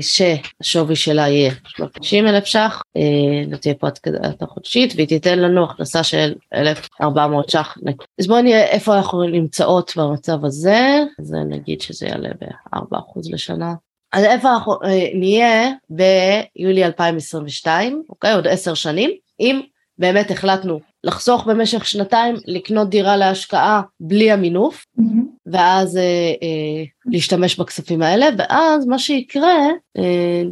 [0.00, 3.02] שהשווי שלה יהיה 30 אלף ש"ח, אה,
[3.50, 7.76] לא תהיה פה התקדמת חודשית, והיא תיתן לנו הכנסה של 1,400 ש"ח.
[8.20, 13.74] אז בואו נראה איפה אנחנו נמצאות במצב הזה, אז נגיד שזה יעלה ב-4% לשנה.
[14.12, 14.74] אז איפה אנחנו
[15.14, 18.34] נהיה ביולי 2022, אוקיי?
[18.34, 19.60] עוד עשר שנים, אם
[19.98, 25.35] באמת החלטנו לחסוך במשך שנתיים, לקנות דירה להשקעה בלי המינוף, mm-hmm.
[25.52, 26.02] ואז אה,
[26.42, 29.66] אה, להשתמש בכספים האלה, ואז מה שיקרה,
[29.98, 30.42] אה,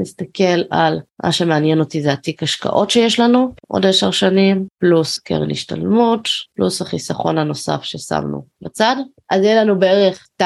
[0.00, 5.50] נסתכל על, מה שמעניין אותי זה התיק השקעות שיש לנו, עוד עשר שנים, פלוס קרן
[5.50, 8.96] השתלמות, פלוס החיסכון הנוסף ששמנו בצד,
[9.30, 10.44] אז יהיה לנו בערך 200-400,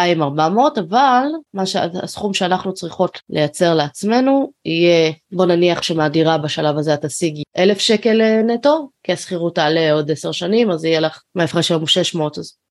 [0.80, 7.42] אבל מה שהסכום שאנחנו צריכות לייצר לעצמנו יהיה, בוא נניח שמהדירה בשלב הזה את תשיגי
[7.58, 11.86] 1,000 שקל אה, נטו, כי השכירות תעלה עוד עשר שנים, אז יהיה לך מההפרש היום
[11.86, 12.61] 600, אז.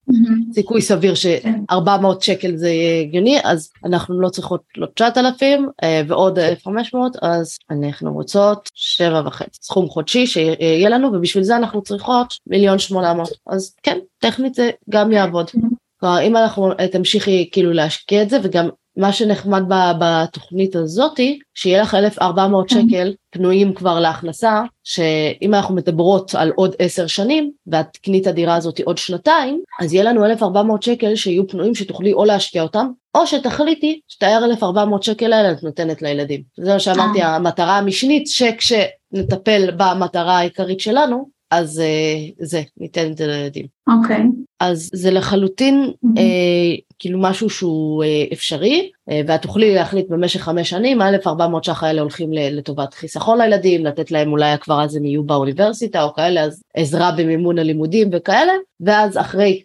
[0.54, 6.40] סיכוי סביר ש-400 שקל זה יהיה הגיוני, אז אנחנו לא צריכות לא 9,000 אה, ועוד
[6.40, 8.70] 1,500, אז אנחנו רוצות
[9.00, 14.70] 7.5, סכום חודשי שיהיה לנו, ובשביל זה אנחנו צריכות מיליון 800, אז כן, טכנית זה
[14.90, 15.50] גם יעבוד.
[15.50, 15.76] Mm-hmm.
[16.00, 19.64] כלומר, אם אנחנו תמשיכי כאילו להשקיע את זה, וגם מה שנחמד
[20.00, 22.76] בתוכנית הזאתי, שיהיה לך 1,400 כן.
[22.76, 28.56] שקל פנויים כבר להכנסה, שאם אנחנו מדברות על עוד עשר שנים, ואת תקני את הדירה
[28.56, 33.28] הזאת עוד שנתיים, אז יהיה לנו 1,400 שקל שיהיו פנויים שתוכלי או להשקיע אותם, או
[33.28, 36.42] שתחליטי שאת ה-1,400 שקל האלה את נותנת לילדים.
[36.58, 37.36] זה מה שאמרתי, אה.
[37.36, 43.66] המטרה המשנית, שכשנטפל במטרה העיקרית שלנו, אז uh, זה, ניתן את זה לילדים.
[43.88, 44.18] אוקיי.
[44.18, 44.44] Okay.
[44.60, 46.18] אז זה לחלוטין mm-hmm.
[46.18, 51.84] uh, כאילו משהו שהוא uh, אפשרי, uh, ואת תוכלי להחליט במשך חמש שנים, ה-1400 ש"ח
[51.84, 56.44] האלה הולכים לטובת חיסכון לילדים, לתת להם אולי כבר אז הם יהיו באוניברסיטה או כאלה,
[56.44, 59.64] אז עזרה במימון הלימודים וכאלה, ואז אחרי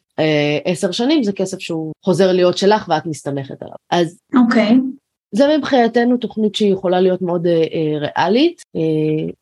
[0.65, 3.75] עשר שנים זה כסף שהוא חוזר להיות שלך ואת מסתמכת עליו.
[3.91, 4.71] אז אוקיי.
[4.71, 5.06] Okay.
[5.37, 8.81] זה מבחינתנו תוכנית שהיא יכולה להיות מאוד אה, אה, ריאלית אה,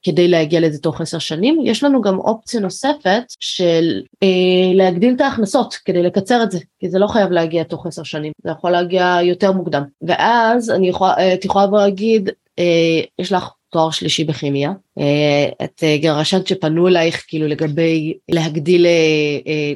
[0.03, 1.61] כדי להגיע לזה תוך עשר שנים.
[1.65, 6.91] יש לנו גם אופציה נוספת של אה, להגדיל את ההכנסות כדי לקצר את זה, כי
[6.91, 9.83] זה לא חייב להגיע תוך עשר שנים, זה יכול להגיע יותר מוקדם.
[10.03, 14.73] ואז אני יכולה, אה, את יכולה להגיד, אה, יש לך תואר שלישי בכימיה,
[15.65, 18.87] את רשמת שפנו אלייך כאילו לגבי להגדיל,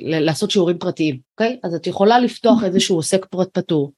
[0.03, 1.57] לעשות שיעורים פרטיים, אוקיי?
[1.65, 3.93] אז את יכולה לפתוח איזשהו עוסק פרט פטור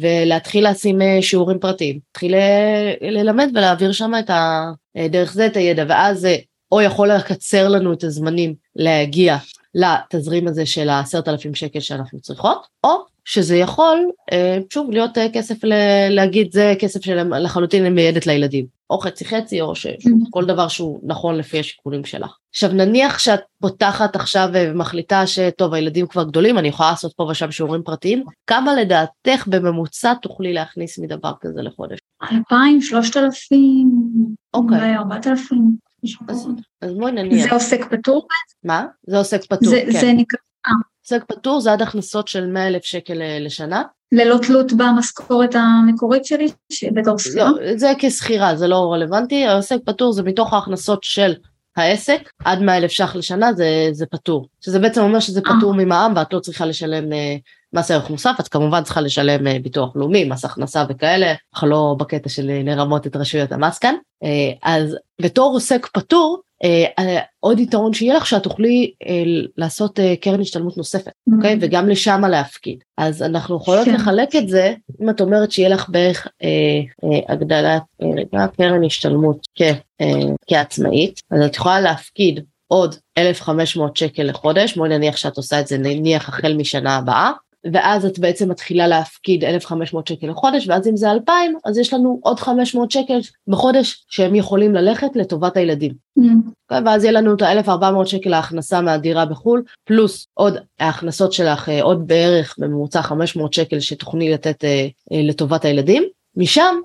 [0.00, 2.34] ולהתחיל לשים שיעורים פרטיים, להתחיל
[3.00, 4.70] ללמד ולהעביר שם את ה...
[5.10, 6.28] דרך זה את הידע, ואז
[6.72, 9.36] או יכול לקצר לנו את הזמנים להגיע
[9.74, 12.90] לתזרים הזה של העשרת אלפים שקל שאנחנו צריכות, או
[13.24, 15.54] שזה יכול, אה, שוב, להיות אה, כסף
[16.10, 21.60] להגיד זה כסף שלחלוטין מייעדת לילדים, או חצי חצי, או שכל דבר שהוא נכון לפי
[21.60, 22.36] השיקולים שלך.
[22.50, 27.50] עכשיו נניח שאת פותחת עכשיו ומחליטה שטוב הילדים כבר גדולים, אני יכולה לעשות פה ושם
[27.50, 31.98] שיעורים פרטיים, כמה לדעתך בממוצע תוכלי להכניס מדבר כזה לחודש?
[32.32, 33.90] אלפיים, שלושת אלפים,
[34.54, 35.76] אולי ארבעת אלפים.
[36.28, 36.48] אז,
[36.82, 37.48] אז בואי נניח.
[37.48, 38.26] זה עוסק פטור?
[38.64, 38.86] מה?
[39.06, 40.00] זה עוסק פטור, זה, כן.
[40.00, 40.38] זה נקרא...
[40.66, 40.72] אה.
[41.02, 43.82] עוסק פטור זה עד הכנסות של 100 אלף שקל אה, לשנה.
[44.14, 46.48] ללא תלות במשכורת המקורית שלי,
[46.94, 47.50] בתור שכירה?
[47.50, 51.34] לא, זה כשכירה, זה לא רלוונטי, העוסק פטור זה מתוך ההכנסות של
[51.76, 54.48] העסק, עד 100 אלף ש"ח לשנה זה, זה פטור.
[54.60, 55.52] שזה בעצם אומר שזה אה.
[55.58, 57.36] פטור ממע"מ ואת לא צריכה לשלם אה,
[57.72, 61.96] מס ערך מוסף, את כמובן צריכה לשלם אה, ביטוח לאומי, מס הכנסה וכאלה, אך לא
[61.98, 63.94] בקטע של לרמות את רשויות המס כאן.
[64.62, 66.40] אז בתור עוסק פטור,
[67.40, 68.92] עוד יתרון שיהיה לך שאת תוכלי
[69.56, 71.36] לעשות קרן השתלמות נוספת, mm-hmm.
[71.36, 71.58] אוקיי?
[71.60, 72.78] וגם לשם להפקיד.
[72.98, 73.94] אז אנחנו יכולות כן.
[73.94, 76.28] לחלק את זה, אם את אומרת שיהיה לך בערך
[77.28, 77.82] הגדלת
[78.56, 79.46] קרן השתלמות
[80.46, 85.78] כעצמאית, אז את יכולה להפקיד עוד 1,500 שקל לחודש, בואי נניח שאת עושה את זה
[85.78, 87.32] נניח החל משנה הבאה,
[87.72, 92.20] ואז את בעצם מתחילה להפקיד 1,500 שקל לחודש, ואז אם זה 2,000, אז יש לנו
[92.22, 95.92] עוד 500 שקל בחודש שהם יכולים ללכת לטובת הילדים.
[96.18, 96.74] Mm.
[96.84, 102.06] ואז יהיה לנו את ה-1,400 שקל ההכנסה מהדירה בחו"ל, פלוס עוד ההכנסות שלך, אה, עוד
[102.06, 106.02] בערך בממוצע 500 שקל שתוכלי לתת אה, אה, לטובת הילדים.
[106.36, 106.76] משם,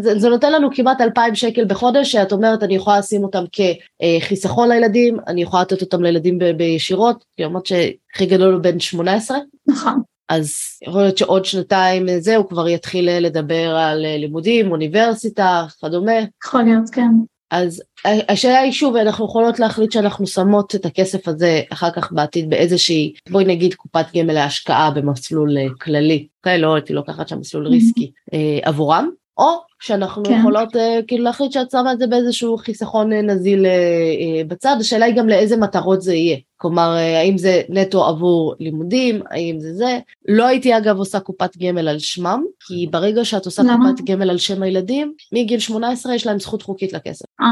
[0.00, 4.68] זה, זה נותן לנו כמעט 2,000 שקל בחודש, שאת אומרת אני יכולה לשים אותם כחיסכון
[4.68, 9.38] לילדים, אני יכולה לתת אותם לילדים ב, בישירות, כי אמרת שהכי גדול הוא בן 18.
[9.66, 10.02] נכון.
[10.28, 16.12] אז יכול להיות שעוד שנתיים זה הוא כבר יתחיל לדבר על לימודים, אוניברסיטה, כדומה.
[16.44, 17.10] יכול להיות, כן.
[17.50, 22.50] אז השאלה היא שוב, אנחנו יכולות להחליט שאנחנו שמות את הכסף הזה אחר כך בעתיד
[22.50, 26.58] באיזושהי, בואי נגיד קופת גמל להשקעה במסלול כללי, אוקיי?
[26.58, 30.38] לא הייתי לוקחת שם מסלול ריסקי אה, עבורם, או שאנחנו כן.
[30.38, 34.76] יכולות אה, כאילו להחליט שאת שמה את זה באיזשהו חיסכון אה, נזיל אה, אה, בצד,
[34.80, 39.60] השאלה היא גם לאיזה מטרות זה יהיה, כלומר אה, האם זה נטו עבור לימודים, האם
[39.60, 43.90] זה זה, לא הייתי אגב עושה קופת גמל על שמם, כי ברגע שאת עושה למה?
[43.90, 47.24] קופת גמל על שם הילדים, מגיל 18 יש להם זכות חוקית לכסף.
[47.40, 47.46] אה.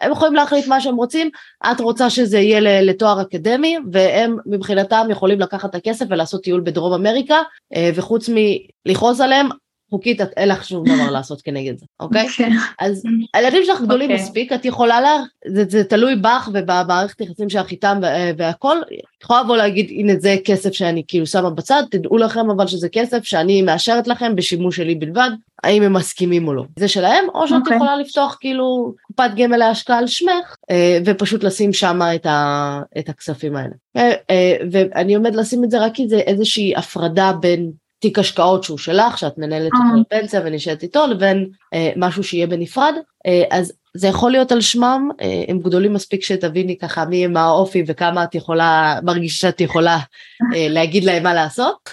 [0.00, 1.30] הם יכולים להחליט מה שהם רוצים,
[1.72, 6.92] את רוצה שזה יהיה לתואר אקדמי, והם מבחינתם יכולים לקחת את הכסף ולעשות טיול בדרום
[6.92, 7.38] אמריקה,
[7.74, 8.30] אה, וחוץ
[8.86, 9.48] מלכעוס עליהם,
[9.94, 12.26] חוקית את אין לך שום דבר לעשות כנגד זה, אוקיי?
[12.26, 12.50] אוקיי.
[12.80, 13.02] אז
[13.34, 14.10] הילדים שלך גדולים.
[14.10, 14.24] אוקיי.
[14.24, 18.00] מספיק, את יכולה לה, זה, זה תלוי בך ובמערכת יחסים שלך איתם
[18.36, 18.76] והכל,
[19.18, 22.88] את יכולה לבוא להגיד הנה זה כסף שאני כאילו שמה בצד, תדעו לכם אבל שזה
[22.88, 25.30] כסף שאני מאשרת לכם בשימוש שלי בלבד,
[25.64, 26.64] האם הם מסכימים או לא.
[26.78, 27.60] זה שלהם, או שאת okay.
[27.60, 27.76] אוקיי.
[27.76, 32.26] יכולה לפתוח כאילו קופת גמל להשקעה על שמך, אה, ופשוט לשים שם את,
[32.98, 33.74] את הכספים האלה.
[33.96, 37.70] אה, אה, ואני עומד לשים את זה רק כי זה איזושהי הפרדה בין
[38.04, 42.94] תיק השקעות שהוא שלך, שאת מנהלת אותו לפנסיה ונשארת איתו, לבין אה, משהו שיהיה בנפרד,
[43.26, 47.36] אה, אז זה יכול להיות על שמם, אה, הם גדולים מספיק שתביני ככה מי הם
[47.36, 49.98] האופי וכמה את יכולה, מרגישה שאת יכולה
[50.54, 51.90] אה, להגיד להם מה לעשות,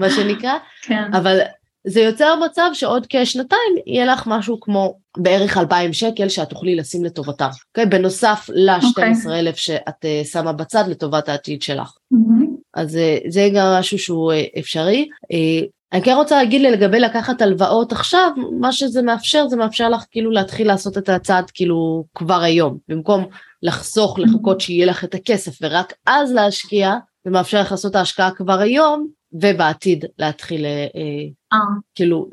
[0.00, 1.14] מה שנקרא, כן.
[1.14, 1.38] אבל
[1.86, 7.04] זה יוצר מצב שעוד כשנתיים יהיה לך משהו כמו בערך 2,000 שקל שאת תוכלי לשים
[7.04, 7.64] לטובתם, okay?
[7.68, 7.86] אוקיי?
[7.86, 9.56] בנוסף ל-12,000 okay.
[9.56, 11.92] שאת uh, שמה בצד לטובת העתיד שלך.
[12.14, 12.39] Mm-hmm.
[12.74, 15.08] אז uh, זה גם משהו שהוא uh, אפשרי.
[15.24, 18.30] Uh, אני כן רוצה להגיד לי לגבי לקחת הלוואות עכשיו,
[18.60, 23.24] מה שזה מאפשר, זה מאפשר לך כאילו להתחיל לעשות את הצעד כאילו כבר היום, במקום
[23.62, 28.30] לחסוך, לחכות שיהיה לך את הכסף ורק אז להשקיע, זה מאפשר לך לעשות את ההשקעה
[28.30, 30.86] כבר היום, ובעתיד להתחיל, אה,
[31.52, 31.58] אה.
[31.94, 32.28] כאילו,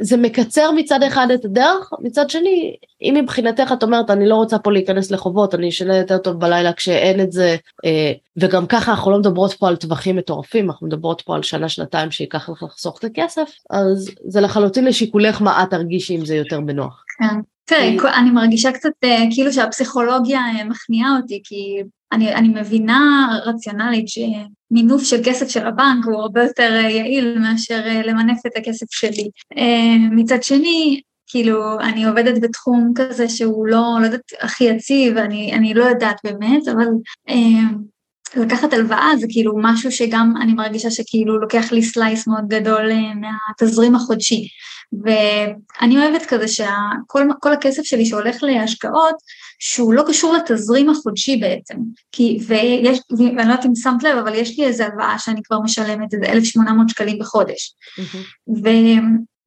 [0.00, 4.58] זה, מקצר מצד אחד את הדרך, מצד שני, אם מבחינתך את אומרת, אני לא רוצה
[4.58, 9.10] פה להיכנס לחובות, אני אשנה יותר טוב בלילה כשאין את זה, אה, וגם ככה אנחנו
[9.10, 12.98] לא מדברות פה על טווחים מטורפים, אנחנו מדברות פה על שנה, שנתיים שייקח לך לחסוך
[12.98, 17.04] את הכסף, אז זה לחלוטין לשיקולך מה את תרגישי אם זה יותר בנוח.
[17.18, 17.51] כן.
[17.64, 18.90] תראי, אני מרגישה קצת
[19.30, 26.14] כאילו שהפסיכולוגיה מכניעה אותי, כי אני, אני מבינה רציונלית שמינוף של כסף של הבנק הוא
[26.14, 29.28] הרבה יותר יעיל מאשר למנף את הכסף שלי.
[29.56, 35.52] אה, מצד שני, כאילו, אני עובדת בתחום כזה שהוא לא, לא יודעת, הכי יציב, אני,
[35.54, 36.86] אני לא יודעת באמת, אבל
[37.28, 42.90] אה, לקחת הלוואה זה כאילו משהו שגם אני מרגישה שכאילו לוקח לי סלייס מאוד גדול
[42.90, 44.48] אה, מהתזרים החודשי.
[44.92, 49.14] ואני אוהבת כזה שכל הכסף שלי שהולך להשקעות,
[49.58, 51.76] שהוא לא קשור לתזרים החודשי בעצם.
[52.12, 55.60] כי, ויש, ואני לא יודעת אם שמת לב, אבל יש לי איזו הלוואה שאני כבר
[55.60, 57.74] משלמת איזה 1,800 שקלים בחודש.
[57.98, 58.50] Mm-hmm.
[58.64, 58.68] ו...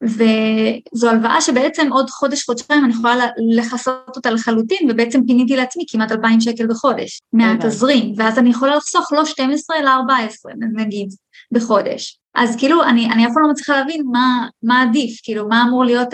[0.04, 6.42] וזו הלוואה שבעצם עוד חודש-חודשיים אני יכולה לכסות אותה לחלוטין, ובעצם פיניתי לעצמי כמעט 2,000
[6.42, 11.10] שקל בחודש מהתזרים, ואז אני יכולה לחסוך לא 12 אלא 14 נגיד
[11.52, 12.20] בחודש.
[12.36, 15.86] אז כאילו אני, אני אף פעם לא מצליחה להבין מה, מה עדיף, כאילו מה אמור
[15.86, 16.10] להיות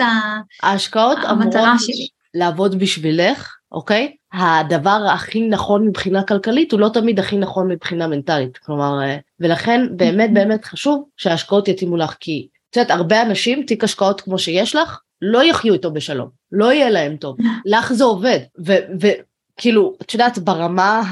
[0.62, 2.08] ההשקעות המטרה אמורות שלי.
[2.34, 4.16] לעבוד בשבילך, אוקיי?
[4.32, 9.86] הדבר הכי נכון מבחינה כלכלית הוא לא תמיד הכי נכון מבחינה מנטלית, כלומר, אה, ולכן
[9.96, 14.76] באמת באמת חשוב שההשקעות יתאימו לך, כי את יודעת, הרבה אנשים, תיק השקעות כמו שיש
[14.76, 17.36] לך, לא יחיו איתו בשלום, לא יהיה להם טוב,
[17.72, 18.38] לך זה עובד,
[19.00, 21.02] וכאילו, את יודעת, ברמה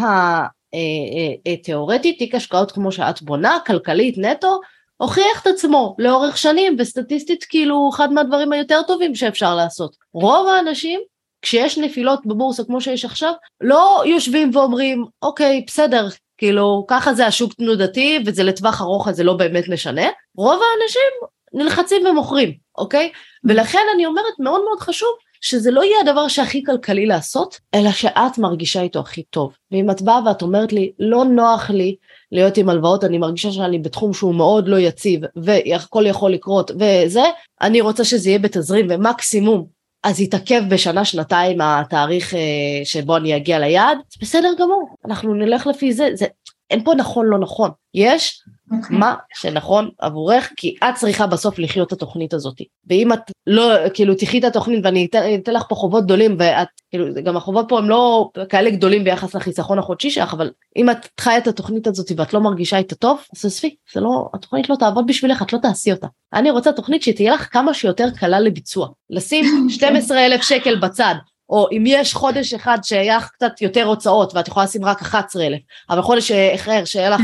[1.46, 4.60] התיאורטית, תיק השקעות כמו שאת בונה, כלכלית נטו,
[5.00, 9.96] הוכיח את עצמו לאורך שנים, וסטטיסטית כאילו אחד מהדברים היותר טובים שאפשר לעשות.
[10.12, 11.00] רוב האנשים,
[11.42, 16.08] כשיש נפילות בבורסה כמו שיש עכשיו, לא יושבים ואומרים, אוקיי, בסדר,
[16.38, 20.06] כאילו, ככה זה השוק תנודתי, וזה לטווח ארוך, אז זה לא באמת משנה.
[20.36, 23.10] רוב האנשים נלחצים ומוכרים, אוקיי?
[23.44, 25.10] ולכן אני אומרת, מאוד מאוד חשוב
[25.40, 29.52] שזה לא יהיה הדבר שהכי כלכלי לעשות, אלא שאת מרגישה איתו הכי טוב.
[29.72, 31.96] ואם את באה ואת אומרת לי, לא נוח לי
[32.32, 37.22] להיות עם הלוואות, אני מרגישה שאני בתחום שהוא מאוד לא יציב, והכל יכול לקרות, וזה,
[37.60, 39.66] אני רוצה שזה יהיה בתזרים, ומקסימום
[40.04, 42.40] אז יתעכב בשנה שנתיים התאריך אה,
[42.84, 46.26] שבו אני אגיע ליעד, בסדר גמור, אנחנו נלך לפי זה, זה
[46.70, 48.76] אין פה נכון לא נכון, יש okay.
[48.76, 48.96] אוקיי.
[48.96, 52.60] מה שנכון עבורך, כי את צריכה בסוף לחיות את התוכנית הזאת.
[52.86, 56.68] ואם את לא, כאילו, תחי את התוכנית ואני אתן, אתן לך פה חובות גדולים, ואת,
[56.90, 61.08] כאילו, גם החובות פה הם לא כאלה גדולים ביחס לחיסכון החודשי שלך, אבל אם את
[61.20, 64.76] חיה את התוכנית הזאת ואת לא מרגישה איתה טוב, אז עזבי, זה לא, התוכנית לא
[64.76, 66.06] תעבוד בשבילך, את לא תעשי אותה.
[66.32, 68.88] אני רוצה תוכנית שתהיה לך כמה שיותר קלה לביצוע.
[69.10, 71.14] לשים 12 אלף שקל בצד,
[71.48, 75.60] או אם יש חודש אחד שהיה לך קצת יותר הוצאות ואת יכולה לשים רק 11,000,
[75.90, 77.20] אבל חודש אחר שהיה לך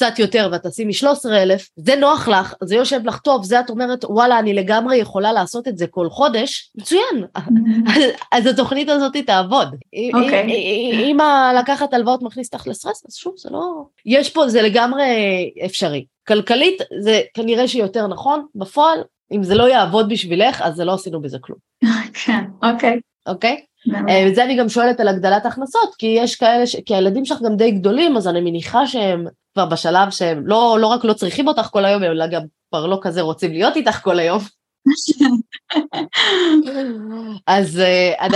[0.00, 4.04] קצת יותר ואת תשימי 13,000, זה נוח לך, זה יושב לך טוב, זה את אומרת
[4.04, 7.24] וואלה אני לגמרי יכולה לעשות את זה כל חודש, מצוין,
[8.32, 9.68] אז התוכנית הזאת תעבוד.
[9.68, 10.16] Okay.
[10.16, 10.42] אוקיי.
[10.92, 11.18] אם
[11.58, 15.04] לקחת הלוואות מכניס אותך לסטרס, אז שוב זה לא, יש פה, זה לגמרי
[15.64, 16.04] אפשרי.
[16.28, 18.98] כלכלית זה כנראה שיותר נכון, בפועל
[19.32, 21.58] אם זה לא יעבוד בשבילך אז זה לא עשינו בזה כלום.
[22.24, 23.00] כן, אוקיי.
[23.26, 23.60] אוקיי?
[24.08, 26.76] אה, וזה אני גם שואלת על הגדלת הכנסות, כי יש כאלה, ש...
[26.86, 30.86] כי הילדים שלך גם די גדולים, אז אני מניחה שהם כבר בשלב שהם לא, לא
[30.86, 34.18] רק לא צריכים אותך כל היום, אלא גם כבר לא כזה רוצים להיות איתך כל
[34.18, 34.40] היום.
[37.46, 38.26] אז אה,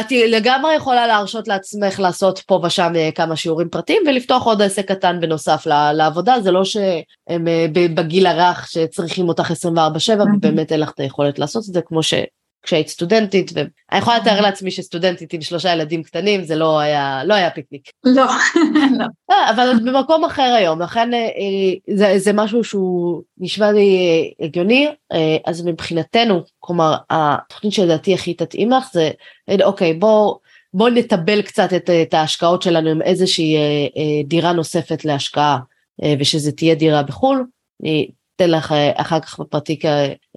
[0.00, 4.88] את לגמרי יכולה להרשות לעצמך לעשות פה ושם אה, כמה שיעורים פרטיים ולפתוח עוד עסק
[4.88, 7.44] קטן בנוסף לעבודה, זה לא שהם
[7.94, 9.54] בגיל הרך שצריכים אותך 24/7
[10.36, 12.00] ובאמת אין לך את היכולת לעשות את זה כמו.
[12.66, 17.34] כשהיית סטודנטית, ואני יכולה לתאר לעצמי שסטודנטית עם שלושה ילדים קטנים זה לא היה, לא
[17.34, 17.90] היה פיקניק.
[18.04, 18.26] לא,
[18.98, 19.04] לא.
[19.30, 24.46] אה, אבל את במקום אחר היום, לכן אה, זה, זה משהו שהוא נשמע לי אה,
[24.46, 24.88] הגיוני,
[25.46, 29.10] אז מבחינתנו, כלומר התוכנית שלדעתי הכי תתאים לך זה,
[29.64, 30.34] אוקיי בוא,
[30.74, 33.56] בוא נטבל קצת את, את ההשקעות שלנו עם איזושהי
[34.24, 35.58] דירה נוספת להשקעה,
[36.18, 37.44] ושזה תהיה דירה בחו"ל.
[38.36, 39.78] אתן לך אה, אחר כך בפרטי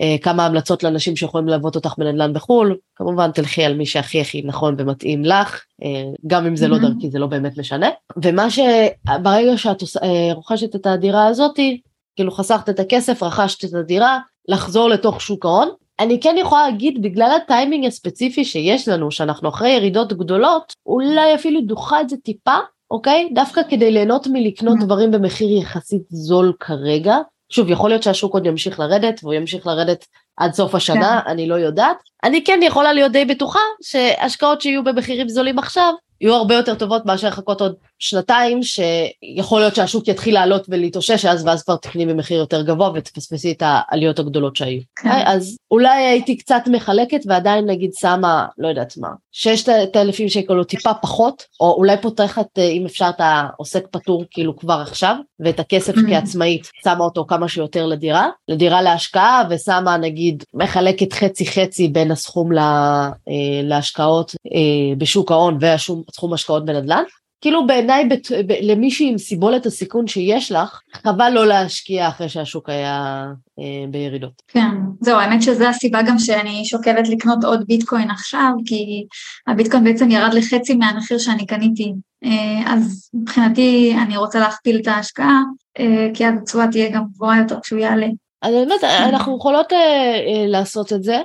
[0.02, 4.42] אה, כמה המלצות לאנשים שיכולים ללוות אותך בנדל"ן בחו"ל, כמובן תלכי על מי שהכי הכי
[4.46, 7.90] נכון ומתאים לך, אה, גם אם זה לא דרכי זה לא באמת משנה,
[8.24, 9.84] ומה שברגע שאת
[10.34, 11.82] רוכשת את הדירה הזאתי,
[12.16, 17.02] כאילו חסכת את הכסף, רכשת את הדירה, לחזור לתוך שוק ההון, אני כן יכולה להגיד
[17.02, 22.56] בגלל הטיימינג הספציפי שיש לנו, שאנחנו אחרי ירידות גדולות, אולי אפילו דוחה את זה טיפה,
[22.92, 23.30] אוקיי?
[23.36, 27.18] דווקא כדי ליהנות מלקנות דברים במחיר יחסית זול כרגע,
[27.50, 30.06] שוב, יכול להיות שהשוק עוד ימשיך לרדת, והוא ימשיך לרדת
[30.38, 31.32] עד סוף השנה, כן.
[31.32, 31.98] אני לא יודעת.
[32.24, 37.06] אני כן יכולה להיות די בטוחה שהשקעות שיהיו במחירים זולים עכשיו, יהיו הרבה יותר טובות
[37.06, 42.38] מאשר לחכות עוד שנתיים, שיכול להיות שהשוק יתחיל לעלות ולהתאושש אז, ואז כבר תקני במחיר
[42.38, 44.82] יותר גבוה ותפספסי את העליות הגדולות שהיו.
[44.96, 45.10] כן.
[45.26, 50.64] אז אולי הייתי קצת מחלקת ועדיין נגיד שמה, לא יודעת מה, ששת אלפים שקל או
[50.64, 55.60] טיפה פחות, או אולי פותחת, אה, אם אפשר, את העוסק פטור כאילו כבר עכשיו, ואת
[55.60, 56.10] הכסף mm-hmm.
[56.10, 62.52] כעצמאית, שמה אותו כמה שיותר לדירה, לדירה להשקעה, ושמה נגיד, מחלקת חצי חצי בין הסכום
[62.52, 67.04] לה, אה, להשקעות אה, בשוק ההון והסכום השקעות בנדל"ן.
[67.42, 68.10] כאילו בעיניי
[68.62, 73.26] למישהי עם סיבולת הסיכון שיש לך, חבל לא להשקיע אחרי שהשוק היה
[73.60, 74.42] אה, בירידות.
[74.48, 79.06] כן, זהו, האמת שזו הסיבה גם שאני שוקלת לקנות עוד ביטקוין עכשיו, כי
[79.48, 81.94] הביטקוין בעצם ירד לחצי מהמחיר שאני קניתי.
[82.24, 85.42] אה, אז מבחינתי אני רוצה להכפיל את ההשקעה,
[85.80, 88.08] אה, כי אז התשואה תהיה גם גבוהה יותר כשהוא יעלה.
[88.42, 89.74] אז באמת אנחנו יכולות
[90.48, 91.22] לעשות את זה.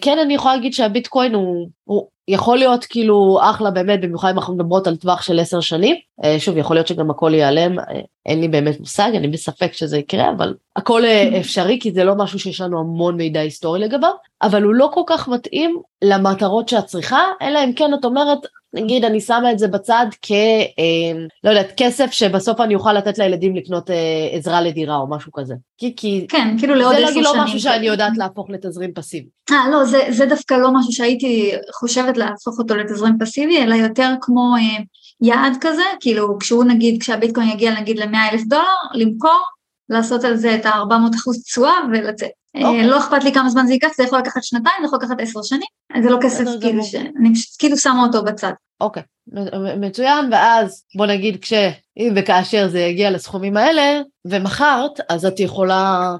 [0.00, 4.54] כן אני יכולה להגיד שהביטקוין הוא, הוא יכול להיות כאילו אחלה באמת, במיוחד אם אנחנו
[4.54, 5.96] מדברות על טווח של עשר שנים.
[6.24, 7.84] אה, שוב, יכול להיות שגם הכל ייעלם, אה,
[8.26, 12.14] אין לי באמת מושג, אני בספק שזה יקרה, אבל הכל אה, אפשרי, כי זה לא
[12.14, 14.12] משהו שיש לנו המון מידע היסטורי לגביו,
[14.42, 18.38] אבל הוא לא כל כך מתאים למטרות שאת צריכה, אלא אם כן את אומרת,
[18.74, 20.32] נגיד אני שמה את זה בצד כ...
[20.32, 25.32] אה, לא יודעת, כסף שבסוף אני אוכל לתת לילדים לקנות אה, עזרה לדירה או משהו
[25.32, 25.54] כזה.
[25.78, 26.26] כי, כי...
[26.28, 27.24] כן, כאילו לעוד עשר שנים.
[27.24, 29.28] זה לא משהו שאני יודעת להפוך לתזרים פסיבי.
[29.50, 34.10] אה, לא, זה, זה דווקא לא משהו שהייתי חושבת להפוך אותו לתזרים פסיבי, אלא יותר
[34.20, 34.84] כמו אה,
[35.20, 38.64] יעד כזה, כאילו כשהוא נגיד, כשהביטקוין יגיע נגיד ל-100 אלף דולר,
[38.94, 39.42] למכור,
[39.88, 42.28] לעשות על זה את ה-400 אחוז תשואה ולצאת.
[42.28, 42.60] Okay.
[42.60, 42.86] אה, אוקיי.
[42.86, 45.42] לא אכפת לי כמה זמן זה ייקח, זה יכול לקחת שנתיים, זה יכול לקחת עשר
[45.42, 48.52] שנים, זה לא כסף כאילו שאני כאילו שמה אותו בצד.
[48.80, 49.76] אוקיי, okay.
[49.80, 56.14] מצוין, ואז בוא נגיד כשאם וכאשר זה יגיע לסכומים האלה, ומכרת, אז את יכולה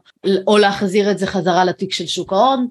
[0.46, 2.66] או להחזיר את זה חזרה לתיק של שוק ההון,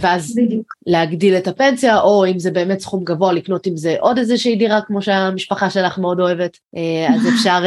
[0.00, 0.74] ואז בדיוק.
[0.86, 4.80] להגדיל את הפנסיה, או אם זה באמת סכום גבוה, לקנות עם זה עוד איזושהי דירה,
[4.80, 7.62] כמו שהמשפחה שלך מאוד אוהבת, אה, אז אפשר,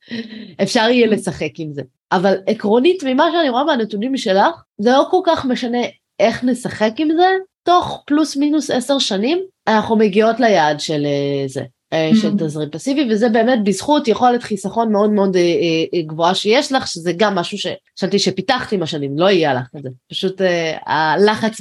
[0.62, 1.82] אפשר יהיה לשחק עם זה.
[2.12, 5.82] אבל עקרונית ממה שאני רואה מהנתונים שלך, זה לא כל כך משנה
[6.20, 7.26] איך נשחק עם זה,
[7.62, 11.62] תוך פלוס מינוס עשר שנים אנחנו מגיעות ליעד של אה, זה.
[11.94, 12.38] אה, של mm-hmm.
[12.38, 17.34] תזרים פסיבי וזה באמת בזכות יכולת חיסכון מאוד מאוד אה, גבוהה שיש לך שזה גם
[17.34, 20.40] משהו שחשבתי שפיתחתי עם השנים לא יהיה לך את זה פשוט
[20.86, 21.60] הלחץ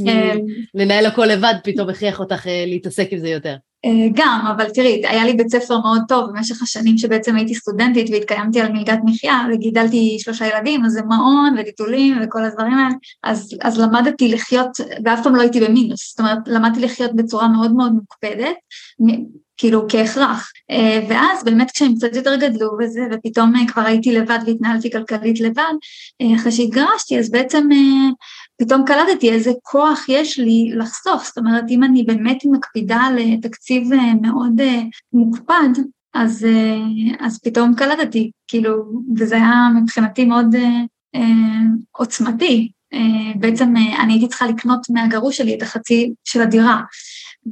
[0.76, 3.56] מלנהל הכל לבד פתאום הכריח אותך להתעסק עם זה יותר.
[3.86, 8.10] אה, גם, אבל תראי, היה לי בית ספר מאוד טוב במשך השנים שבעצם הייתי סטודנטית
[8.10, 13.58] והתקיימתי על מלגת מחיה וגידלתי שלושה ילדים, אז זה מעון וטיטולים וכל הדברים האלה, אז,
[13.62, 14.70] אז למדתי לחיות,
[15.06, 18.56] ואף פעם לא הייתי במינוס, זאת אומרת, למדתי לחיות בצורה מאוד מאוד מוקפדת,
[19.64, 20.52] כאילו כהכרח.
[20.72, 25.40] אה, ואז באמת כשהם קצת יותר גדלו וזה, ופתאום אה, כבר הייתי לבד והתנהלתי כלכלית
[25.40, 25.74] לבד,
[26.36, 27.70] אחרי שהתגרשתי, אז בעצם
[28.58, 34.14] פתאום קלטתי איזה כוח יש לי לחסוך, זאת אומרת אם אני באמת מקפידה לתקציב אה,
[34.22, 34.82] מאוד אה,
[35.14, 35.70] מוקפד,
[36.14, 38.84] אז, אה, אז פתאום קלטתי, כאילו,
[39.18, 40.56] וזה היה מבחינתי מאוד
[41.92, 42.72] עוצמתי.
[43.36, 46.82] בעצם אני הייתי צריכה לקנות מהגרוש שלי את החצי של הדירה,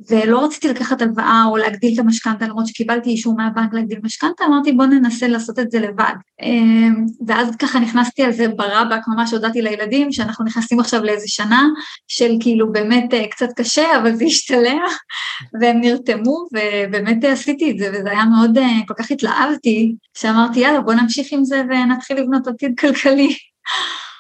[0.10, 4.72] ולא רציתי לקחת הלוואה או להגדיל את המשכנתה, למרות שקיבלתי אישור מהבנק להגדיל משכנתה, אמרתי
[4.72, 6.14] בוא ננסה לעשות את זה לבד.
[6.42, 11.68] אמ, ואז ככה נכנסתי על זה ברבק, ממש הודעתי לילדים שאנחנו נכנסים עכשיו לאיזה שנה
[12.08, 14.82] של כאילו באמת אה, קצת קשה, אבל זה השתלם,
[15.62, 20.82] והם נרתמו, ובאמת עשיתי את זה, וזה היה מאוד, אה, כל כך התלהבתי, שאמרתי יאללה
[20.82, 23.36] בוא נמשיך עם זה ונתחיל לבנות עתיד כלכלי.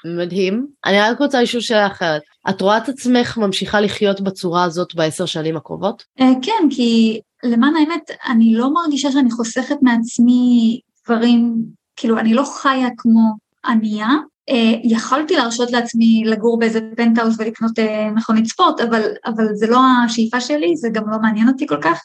[0.06, 0.68] מדהים.
[0.86, 2.22] אני רק רוצה לשאול שאלה אחרת.
[2.50, 6.04] את רואה את עצמך ממשיכה לחיות בצורה הזאת בעשר שנים הקרובות?
[6.20, 11.56] אה, כן, כי למען האמת, אני לא מרגישה שאני חוסכת מעצמי דברים,
[11.96, 13.32] כאילו, אני לא חיה כמו
[13.66, 14.10] ענייה.
[14.50, 19.80] אה, יכולתי להרשות לעצמי לגור באיזה פנטהאוס ולקנות אה, מכונית ספורט, אבל, אבל זה לא
[20.06, 22.02] השאיפה שלי, זה גם לא מעניין אותי כל כך.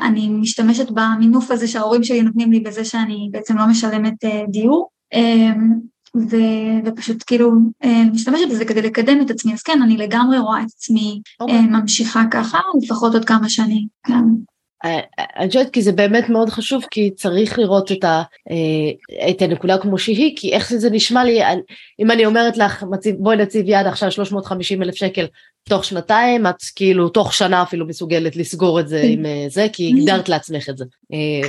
[0.00, 4.88] אני משתמשת במינוף הזה שההורים שלי נותנים לי בזה שאני בעצם לא משלמת דיור.
[6.30, 7.52] ו- ופשוט כאילו
[7.84, 11.36] אה, משתמשת בזה כדי לקדם את עצמי, אז כן, אני לגמרי רואה את עצמי okay.
[11.40, 11.56] אוקיי.
[11.56, 14.24] אה, ממשיכה ככה, לפחות עוד כמה שנים, כן.
[14.84, 15.00] אה,
[15.36, 18.22] אני חושבת כי זה באמת מאוד חשוב כי צריך לראות את, ה,
[19.30, 21.40] את הנקודה כמו שהיא כי איך זה נשמע לי
[22.00, 22.84] אם אני אומרת לך
[23.18, 25.26] בואי נציב יד עכשיו 350 אלף שקל
[25.68, 29.08] תוך שנתיים את כאילו תוך שנה אפילו מסוגלת לסגור את זה כן.
[29.08, 30.84] עם זה כי הגדרת לעצמך את זה.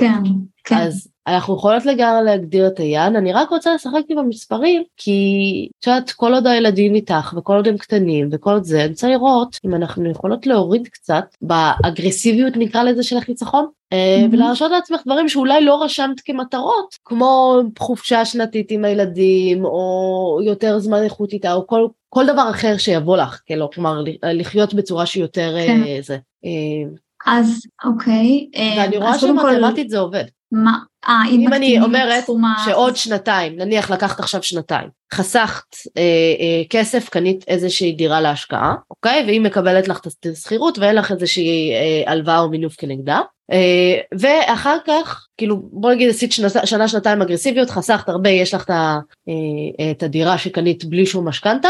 [0.00, 0.22] כן,
[0.64, 0.76] כן.
[0.76, 5.86] אז אנחנו יכולות לגמרי להגדיר את היעד, אני רק רוצה לשחק עם המספרים, כי את
[5.86, 9.58] יודעת, כל עוד הילדים איתך וכל עוד הם קטנים וכל עוד זה, אני רוצה לראות
[9.64, 14.32] אם אנחנו יכולות להוריד קצת באגרסיביות נקרא לזה של החיצחון, mm-hmm.
[14.32, 21.02] ולהרשות לעצמך דברים שאולי לא רשמת כמטרות, כמו חופשה שנתית עם הילדים, או יותר זמן
[21.02, 25.54] איכות איתה, או כל, כל דבר אחר שיבוא לך, כאילו, כלומר לחיות בצורה שהיא יותר
[25.66, 26.02] כן.
[26.02, 26.18] זה.
[26.44, 26.90] אה,
[27.26, 28.48] אז אוקיי.
[28.76, 29.90] ואני רואה שמתמטית כל...
[29.90, 30.24] זה עובד.
[30.52, 30.78] מה?
[31.08, 32.24] אה, אם, אני אומרת
[32.64, 36.02] שעוד שנתיים, נניח לקחת עכשיו שנתיים, חסכת אה,
[36.40, 39.22] אה, כסף, קנית איזושהי דירה להשקעה, אוקיי?
[39.26, 43.20] והיא מקבלת לך את השכירות ואין לך איזושהי אה, הלוואה או מינוף כנגדה.
[43.52, 48.64] אה, ואחר כך, כאילו בוא נגיד עשית שנה, שנה שנתיים אגרסיביות, חסכת הרבה, יש לך
[48.64, 51.68] את, ה, אה, את הדירה שקנית בלי שום משכנתה,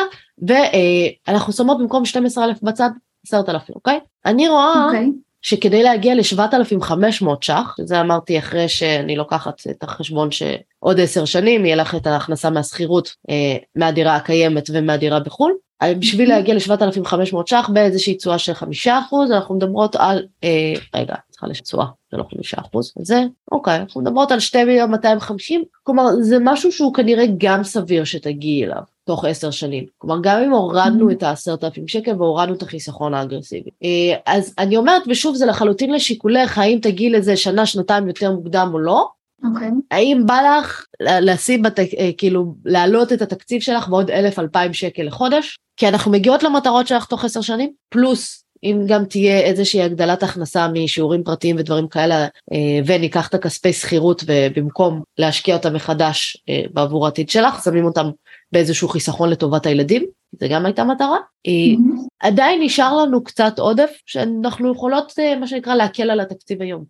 [0.49, 2.91] ואנחנו שמות במקום 12,000 בצד
[3.27, 4.01] 10,000, אוקיי?
[4.27, 4.85] אני רואה.
[4.87, 5.09] אוקיי.
[5.43, 11.77] שכדי להגיע ל-7,500 ש"ח, זה אמרתי אחרי שאני לוקחת את החשבון שעוד עשר שנים יהיה
[11.77, 15.53] לך את ההכנסה מהשכירות אה, מהדירה הקיימת ומהדירה בחו"ל,
[15.99, 18.87] בשביל להגיע ל-7,500 ש"ח באיזושהי תשואה של 5%
[19.31, 23.23] אנחנו מדברות על, אה, רגע, צריכה לתשואה, זה לא 5%, זה,
[23.53, 28.65] אוקיי, אנחנו מדברות על 2 מיליון 250, כלומר זה משהו שהוא כנראה גם סביר שתגיעי
[28.65, 28.83] אליו.
[29.09, 29.85] תוך עשר שנים.
[29.99, 33.71] כלומר, גם אם הורדנו את העשרת אלפים שקל והורדנו את החיסכון האגרסיבי.
[33.85, 38.71] אה, אז אני אומרת, ושוב, זה לחלוטין לשיקולך, האם תגיעי לזה שנה, שנתיים יותר מוקדם
[38.73, 39.09] או לא,
[39.45, 39.69] אוקיי.
[39.69, 39.73] Okay.
[39.91, 41.79] האם בא לך לשים, בת...
[41.79, 45.59] אה, כאילו, להעלות את התקציב שלך בעוד אלף אלפיים שקל לחודש?
[45.77, 50.69] כי אנחנו מגיעות למטרות שלך תוך עשר שנים, פלוס אם גם תהיה איזושהי הגדלת הכנסה
[50.69, 56.37] משיעורים פרטיים ודברים כאלה, אה, וניקח את הכספי שכירות ובמקום להשקיע אותם מחדש
[56.73, 58.11] בעבור העתיד שלך, שמים אותם
[58.53, 60.07] באיזשהו חיסכון לטובת הילדים,
[60.41, 61.17] זה גם הייתה מטרה.
[61.49, 62.07] Mm-hmm.
[62.21, 66.85] עדיין נשאר לנו קצת עודף שאנחנו יכולות אה, מה שנקרא להקל על התקציב היום.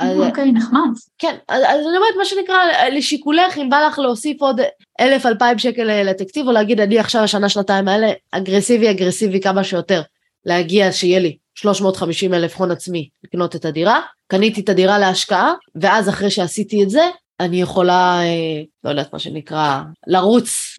[0.00, 0.90] אוקיי, נחמד.
[1.18, 2.56] כן, אז אני אומרת מה שנקרא
[2.92, 4.60] לשיקולך אם בא לך להוסיף עוד
[5.00, 9.64] אלף אלפיים שקל אה, לתקציב או להגיד אני עכשיו השנה שנתיים האלה אגרסיבי אגרסיבי כמה
[9.64, 10.02] שיותר
[10.44, 16.08] להגיע שיהיה לי 350 אלף הון עצמי לקנות את הדירה, קניתי את הדירה להשקעה ואז
[16.08, 17.08] אחרי שעשיתי את זה
[17.40, 20.78] אני יכולה, אה, לא יודעת מה שנקרא, לרוץ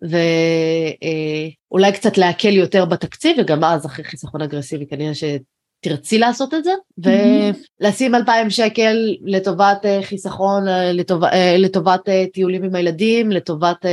[1.72, 6.72] ואולי קצת להקל יותר בתקציב, וגם אז אחרי חיסכון אגרסיבי כנראה שתרצי לעשות את זה,
[6.98, 11.24] ולשים אלפיים שקל לטובת אה, חיסכון, אה, לטוב,
[11.58, 12.02] לטובת
[12.34, 13.86] טיולים עם הילדים, לטובת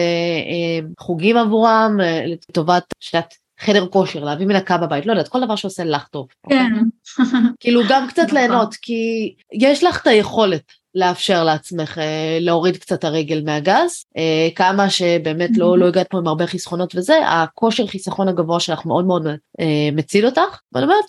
[1.01, 6.09] חוגים עבורם, לטובת, שאת חדר כושר, להביא מנקה בבית, לא יודעת, כל דבר שעושה לך
[6.09, 6.27] טוב.
[6.49, 6.73] כן.
[7.61, 8.39] כאילו גם קצת נכון.
[8.39, 14.91] ליהנות, כי יש לך את היכולת לאפשר לעצמך אה, להוריד קצת הרגל מהגז, אה, כמה
[14.91, 19.27] שבאמת לא, לא הגעת פה עם הרבה חסכונות וזה, הכושר חיסכון הגבוה שלך מאוד מאוד
[19.61, 21.05] אה, מציל אותך, ואני אומרת,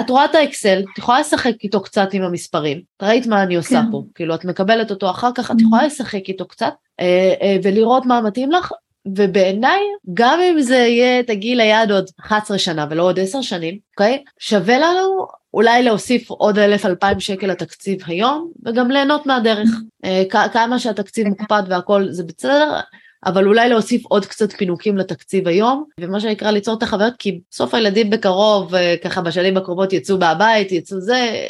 [0.00, 3.56] את רואה את האקסל, את יכולה לשחק איתו קצת עם המספרים, את ראית מה אני
[3.56, 3.90] עושה כן.
[3.90, 6.72] פה, כאילו את מקבלת אותו אחר כך, את יכולה לשחק איתו קצת
[7.62, 8.72] ולראות מה מתאים לך,
[9.06, 9.80] ובעיניי,
[10.14, 14.22] גם אם זה יהיה, תגיעי ליעד עוד 11 שנה ולא עוד 10 שנים, אוקיי?
[14.38, 19.68] שווה לנו אולי להוסיף עוד אלף אלפיים שקל לתקציב היום, וגם ליהנות מהדרך.
[20.04, 20.22] אה,
[20.52, 22.80] כמה שהתקציב מוקפד והכל זה בסדר,
[23.26, 27.74] אבל אולי להוסיף עוד קצת פינוקים לתקציב היום, ומה שנקרא ליצור את החוויות, כי בסוף
[27.74, 31.46] הילדים בקרוב, אה, ככה בשנים הקרובות יצאו מהבית, יצאו זה,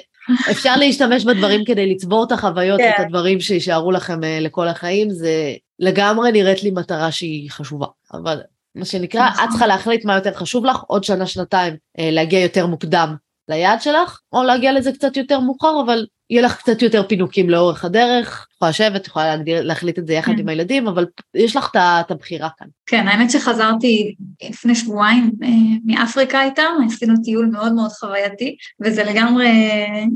[0.50, 3.02] אפשר להשתמש בדברים כדי לצבור את החוויות, את כן.
[3.02, 8.40] הדברים שישארו לכם אה, לכל החיים, זה לגמרי נראית לי מטרה שהיא חשובה, אבל
[8.74, 13.14] מה שנקרא, את צריכה להחליט מה יותר חשוב לך, עוד שנה, שנתיים, להגיע יותר מוקדם
[13.50, 17.84] ליעד שלך, או להגיע לזה קצת יותר מאוחר, אבל יהיה לך קצת יותר פינוקים לאורך
[17.84, 20.38] הדרך, יכולה לשבת, יכולה להגדיר, להחליט את זה יחד כן.
[20.38, 22.66] עם הילדים, אבל יש לך את הבחירה כאן.
[22.86, 24.14] כן, האמת שחזרתי
[24.48, 25.48] לפני שבועיים אה,
[25.84, 29.70] מאפריקה איתם, עשינו טיול מאוד מאוד חווייתי, וזה לגמרי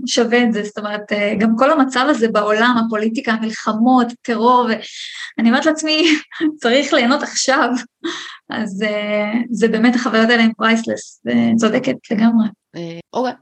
[0.07, 4.69] שווה את זה, זאת אומרת, אה, גם כל המצב הזה בעולם, הפוליטיקה, המלחמות, טרור,
[5.39, 6.05] ואני אומרת לעצמי,
[6.63, 7.69] צריך ליהנות עכשיו,
[8.51, 11.23] אז אה, זה באמת החוויות האלה הם פרייסלס,
[11.57, 12.47] צודקת לגמרי.
[13.13, 13.33] אוקיי,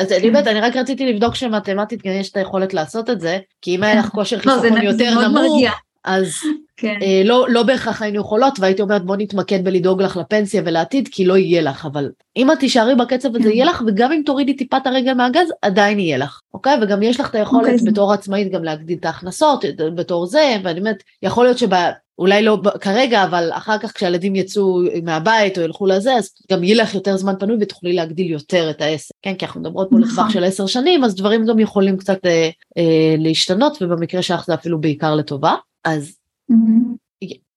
[0.00, 3.38] אז אני באמת, אני רק רציתי לבדוק שמתמטית גם יש את היכולת לעשות את זה,
[3.62, 5.62] כי אם היה לך כושר לא, חיסכון יותר נמוך,
[6.04, 6.34] אז
[6.76, 6.98] כן.
[7.02, 11.24] אה, לא, לא בהכרח היינו יכולות, והייתי אומרת בוא נתמקד בלדאוג לך לפנסיה ולעתיד, כי
[11.24, 14.76] לא יהיה לך, אבל אם את תישארי בקצב הזה יהיה לך, וגם אם תורידי טיפה
[14.76, 16.78] את הרגל מהגז, עדיין יהיה לך, אוקיי?
[16.82, 17.92] וגם יש לך את היכולת אוקיי.
[17.92, 19.64] בתור עצמאית גם להגדיל את ההכנסות,
[19.94, 21.70] בתור זה, ואני אומרת, יכול להיות שב...
[22.18, 26.82] אולי לא כרגע, אבל אחר כך כשהילדים יצאו מהבית או ילכו לזה, אז גם יהיה
[26.82, 29.14] לך יותר זמן פנוי ותוכלי להגדיל יותר את העסק.
[29.22, 30.30] כן, כי אנחנו מדברות פה לטווח נכון.
[30.30, 34.80] של עשר שנים, אז דברים גם יכולים קצת אה, אה, להשתנות, ובמקרה שלך זה אפילו
[34.80, 35.54] בעיקר לטובה.
[35.84, 36.16] אז
[36.52, 36.96] mm-hmm.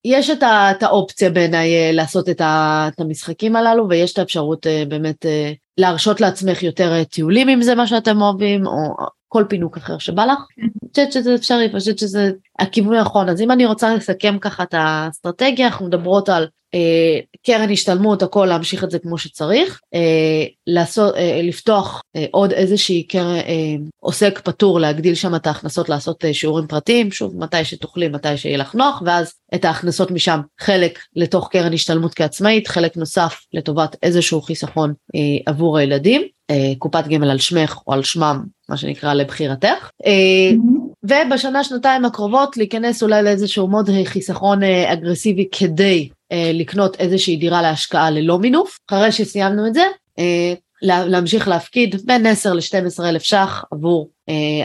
[0.05, 4.17] יש את, ה, את האופציה בעיניי אה, לעשות את, ה, את המשחקים הללו, ויש את
[4.17, 8.95] האפשרות אה, באמת אה, להרשות לעצמך יותר טיולים אם זה מה שאתם אוהבים, או
[9.29, 10.39] כל פינוק אחר שבא לך.
[10.55, 10.61] כן.
[10.61, 13.29] אני חושבת שזה אפשרי, אני חושבת שזה הכיוון הנכון.
[13.29, 18.45] אז אם אני רוצה לסכם ככה את האסטרטגיה, אנחנו מדברות על אה, קרן השתלמות, הכל
[18.45, 24.39] להמשיך את זה כמו שצריך, אה, לעשות, אה, לפתוח אה, עוד איזושהי קרן, אה, עוסק
[24.43, 28.75] פטור, להגדיל שם את ההכנסות, לעשות אה, שיעורים פרטיים, שוב, מתי שתוכלי, מתי שיהיה לך
[28.75, 34.93] נוח, ואז את ההכנסות משם, חלק לתוך קרן השתלמות כעצמאית, חלק נוסף לטובת איזשהו חיסכון
[35.15, 36.21] אה, עבור הילדים.
[36.49, 39.89] אה, קופת גמל על שמך או על שמם, מה שנקרא לבחירתך.
[40.05, 40.51] אה,
[41.03, 46.09] ובשנה שנתיים הקרובות להיכנס אולי לאיזשהו מוד חיסכון אה, אגרסיבי כדי
[46.53, 48.79] לקנות איזושהי דירה להשקעה ללא מינוף.
[48.89, 49.83] אחרי שסיימנו את זה,
[50.81, 54.09] להמשיך להפקיד בין 10 ל-12 אלף ש"ח עבור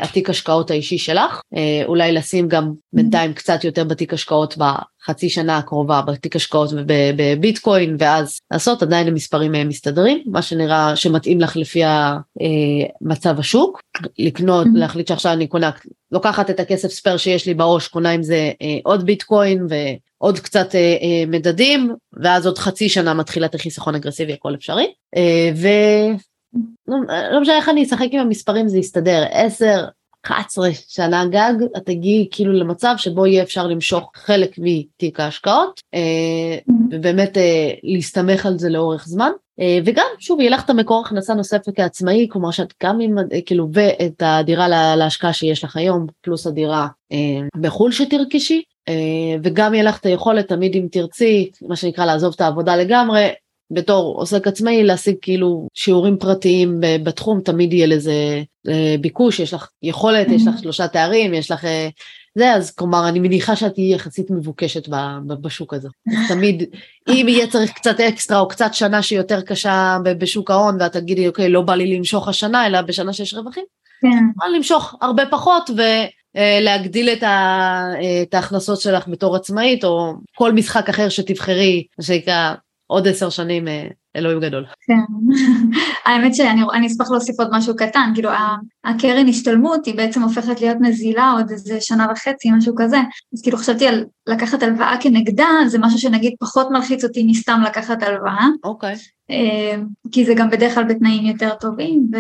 [0.02, 1.40] התיק השקעות האישי שלך,
[1.86, 6.70] אולי לשים גם בינתיים קצת יותר בתיק השקעות בחצי שנה הקרובה, בתיק השקעות
[7.16, 11.82] בביטקוין, ואז לעשות עדיין המספרים מסתדרים, מה שנראה שמתאים לך לפי
[13.00, 13.80] מצב השוק,
[14.18, 15.70] לקנות, להחליט שעכשיו אני קונה,
[16.12, 18.50] לוקחת את הכסף ספייר שיש לי בראש, קונה עם זה
[18.82, 20.74] עוד ביטקוין ועוד קצת
[21.26, 24.86] מדדים, ואז עוד חצי שנה מתחילה את החיסכון אגרסיבי, הכל אפשרי.
[25.54, 25.68] ו...
[26.88, 26.96] לא,
[27.32, 29.84] לא משנה איך אני אשחק עם המספרים זה יסתדר, 10,
[30.26, 36.72] 11 שנה גג, את תגיעי כאילו למצב שבו יהיה אפשר למשוך חלק מתיק ההשקעות, mm-hmm.
[36.90, 37.38] ובאמת
[37.82, 39.30] להסתמך על זה לאורך זמן.
[39.84, 44.22] וגם שוב יהיה לך את המקור הכנסה נוספת כעצמאי כלומר שאת גם עם כאילו ואת
[44.22, 46.86] הדירה להשקעה שיש לך היום פלוס הדירה
[47.56, 48.62] בחו"ל שתרכשי
[49.42, 53.28] וגם יהיה לך את היכולת תמיד אם תרצי מה שנקרא לעזוב את העבודה לגמרי
[53.74, 58.42] בתור עוסק עצמאי להשיג כאילו שיעורים פרטיים בתחום תמיד יהיה לזה
[59.00, 61.66] ביקוש יש לך יכולת יש לך שלושה תארים יש לך
[62.38, 64.88] זה אז כלומר אני מניחה שאת תהיי יחסית מבוקשת
[65.40, 65.88] בשוק הזה
[66.28, 66.62] תמיד
[67.08, 71.28] אם יהיה צריך קצת אקסטרה או קצת שנה שהיא יותר קשה בשוק ההון ואת תגידי
[71.28, 73.64] אוקיי לא בא לי למשוך השנה אלא בשנה שיש רווחים,
[74.00, 74.54] כן.
[74.56, 75.70] למשוך הרבה פחות
[76.34, 77.22] ולהגדיל את,
[78.22, 82.54] את ההכנסות שלך בתור עצמאית או כל משחק אחר שתבחרי מה שנקרא
[82.86, 84.64] עוד עשר שנים אה, אלוהים גדול.
[84.86, 84.94] כן,
[86.06, 88.30] האמת שאני אשמח להוסיף עוד משהו קטן, כאילו
[88.84, 92.98] הקרן השתלמות היא בעצם הופכת להיות נזילה עוד איזה שנה וחצי, משהו כזה,
[93.34, 98.02] אז כאילו חשבתי על לקחת הלוואה כנגדה, זה משהו שנגיד פחות מלחיץ אותי מסתם לקחת
[98.02, 98.46] הלוואה.
[98.64, 98.94] אוקיי.
[99.30, 99.76] אה,
[100.12, 102.16] כי זה גם בדרך כלל בתנאים יותר טובים, ו...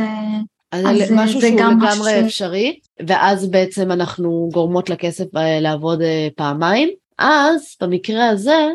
[0.72, 2.24] אז זה משהו שהוא לגמרי ש...
[2.24, 6.02] אפשרי, ואז בעצם אנחנו גורמות לכסף אה, לעבוד
[6.36, 6.88] פעמיים,
[7.18, 8.68] אז במקרה הזה אה,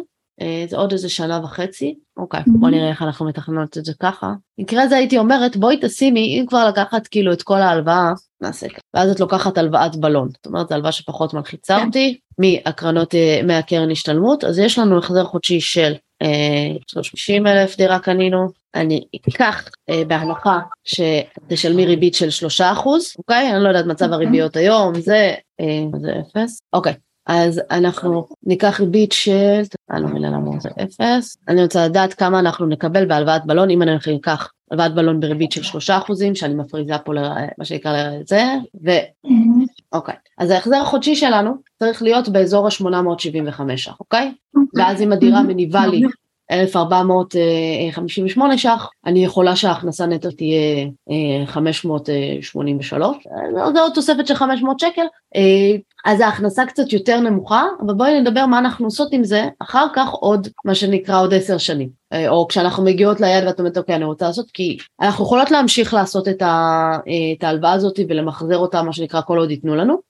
[0.69, 2.59] זה עוד איזה שנה וחצי, אוקיי, mm-hmm.
[2.59, 4.33] בוא נראה איך אנחנו מתכננות את זה ככה.
[4.57, 8.11] במקרה הזה הייתי אומרת בואי תשימי, אם כבר לקחת כאילו את כל ההלוואה,
[8.41, 8.79] נעשה ככה.
[8.93, 11.85] ואז את לוקחת הלוואת בלון, זאת אומרת זו הלוואה שפחות מלחיצה כן.
[11.85, 17.99] אותי, מהקרנות, אה, מהקרן השתלמות, אז יש לנו החזר חודשי של אה, 30 אלף דירה
[17.99, 23.51] קנינו, אני אקח אה, בהנחה שתשלמי ריבית של 3 אחוז, אוקיי?
[23.51, 24.15] אני לא יודעת מצב אוקיי.
[24.15, 26.93] הריביות היום, זה, אה, זה אפס, אוקיי.
[27.29, 29.61] אז אנחנו ניקח ריבית של,
[29.91, 33.81] אני לא מבינה למה זה אפס, אני רוצה לדעת כמה אנחנו נקבל בהלוואת בלון, אם
[33.81, 38.43] אנחנו ניקח הלוואת בלון בריבית של שלושה אחוזים, שאני מפריזה פה למה שנקרא לזה,
[38.85, 38.89] ו...
[39.93, 43.61] אוקיי, אז ההחזר החודשי שלנו צריך להיות באזור ה-875,
[43.99, 44.33] אוקיי?
[44.75, 46.01] ואז אם הדירה מניבה לי
[46.51, 50.87] 1458 ש"ח, אני יכולה שההכנסה נטו תהיה
[51.45, 53.17] 583,
[53.73, 55.05] זו עוד תוספת של 500 שקל,
[56.05, 60.09] אז ההכנסה קצת יותר נמוכה, אבל בואי נדבר מה אנחנו עושות עם זה אחר כך
[60.09, 61.98] עוד, מה שנקרא עוד עשר שנים.
[62.27, 66.27] או כשאנחנו מגיעות ליד ואת אומרת אוקיי אני רוצה לעשות כי אנחנו יכולות להמשיך לעשות
[66.27, 70.09] את ההלוואה הזאת ולמחזר אותה מה שנקרא כל עוד ייתנו לנו.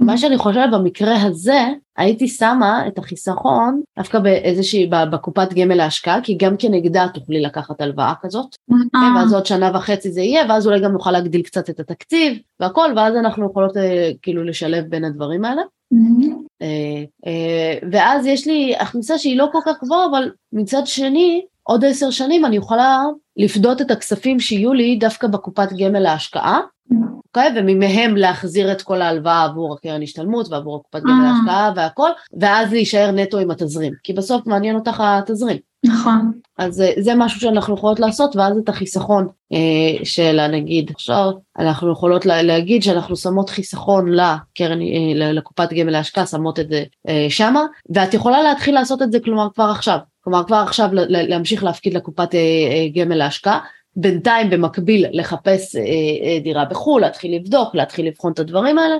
[0.00, 1.66] מה שאני חושבת במקרה הזה
[1.96, 8.12] הייתי שמה את החיסכון דווקא באיזושהי בקופת גמל להשקעה כי גם כנגדה תוכלי לקחת הלוואה
[8.20, 8.56] כזאת
[8.92, 12.92] ואז עוד שנה וחצי זה יהיה ואז אולי גם נוכל להגדיל קצת את התקציב והכל
[12.96, 13.72] ואז אנחנו יכולות
[14.22, 15.62] כאילו לשלב בין הדברים האלה.
[16.62, 21.84] אה, אה, ואז יש לי הכנסה שהיא לא כל כך גבוהה, אבל מצד שני, עוד
[21.84, 23.02] עשר שנים אני יכולה
[23.36, 26.60] לפדות את הכספים שיהיו לי דווקא בקופת גמל להשקעה,
[27.36, 27.50] אוקיי?
[27.56, 31.32] וממהם להחזיר את כל ההלוואה עבור הקרן השתלמות ועבור הקופת גמל אה.
[31.32, 32.10] להשקעה והכל,
[32.40, 35.58] ואז להישאר נטו עם התזרים, כי בסוף מעניין אותך התזרים.
[35.84, 36.32] נכון.
[36.58, 42.26] אז זה משהו שאנחנו יכולות לעשות, ואז את החיסכון אה, של נגיד עכשיו, אנחנו יכולות
[42.26, 47.62] לה, להגיד שאנחנו שמות חיסכון לקרן, אה, לקופת גמל להשקעה, שמות את זה אה, שמה,
[47.94, 49.98] ואת יכולה להתחיל לעשות את זה כלומר כבר עכשיו.
[50.20, 53.60] כלומר כבר עכשיו להמשיך להפקיד לקופת אה, אה, גמל להשקעה,
[53.96, 58.96] בינתיים במקביל לחפש אה, אה, דירה בחו"ל, להתחיל לבדוק, להתחיל לבחון את הדברים האלה,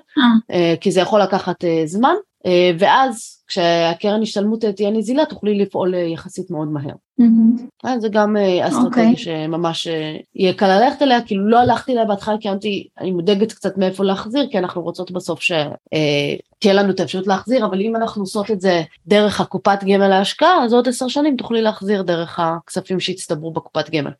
[0.50, 0.74] אה.
[0.80, 2.14] כי זה יכול לקחת אה, זמן,
[2.46, 6.94] אה, ואז כשהקרן השתלמות תהיה נזילה תוכלי לפעול אה, יחסית מאוד מהר.
[7.20, 7.98] Mm-hmm.
[7.98, 9.16] זה גם אה, אסטרטגיה okay.
[9.16, 9.88] שממש
[10.34, 14.04] יהיה קל ללכת אליה, כאילו לא הלכתי אליה בהתחלה כי אמרתי, אני מודאגת קצת מאיפה
[14.04, 18.60] להחזיר, כי אנחנו רוצות בסוף שתהיה לנו את האפשרות להחזיר, אבל אם אנחנו עושות את
[18.60, 23.90] זה דרך הקופת גמל להשקעה, אז עוד עשר שנים תוכלי להחזיר דרך הכספים שהצטברו בקופת
[23.90, 24.10] גמל.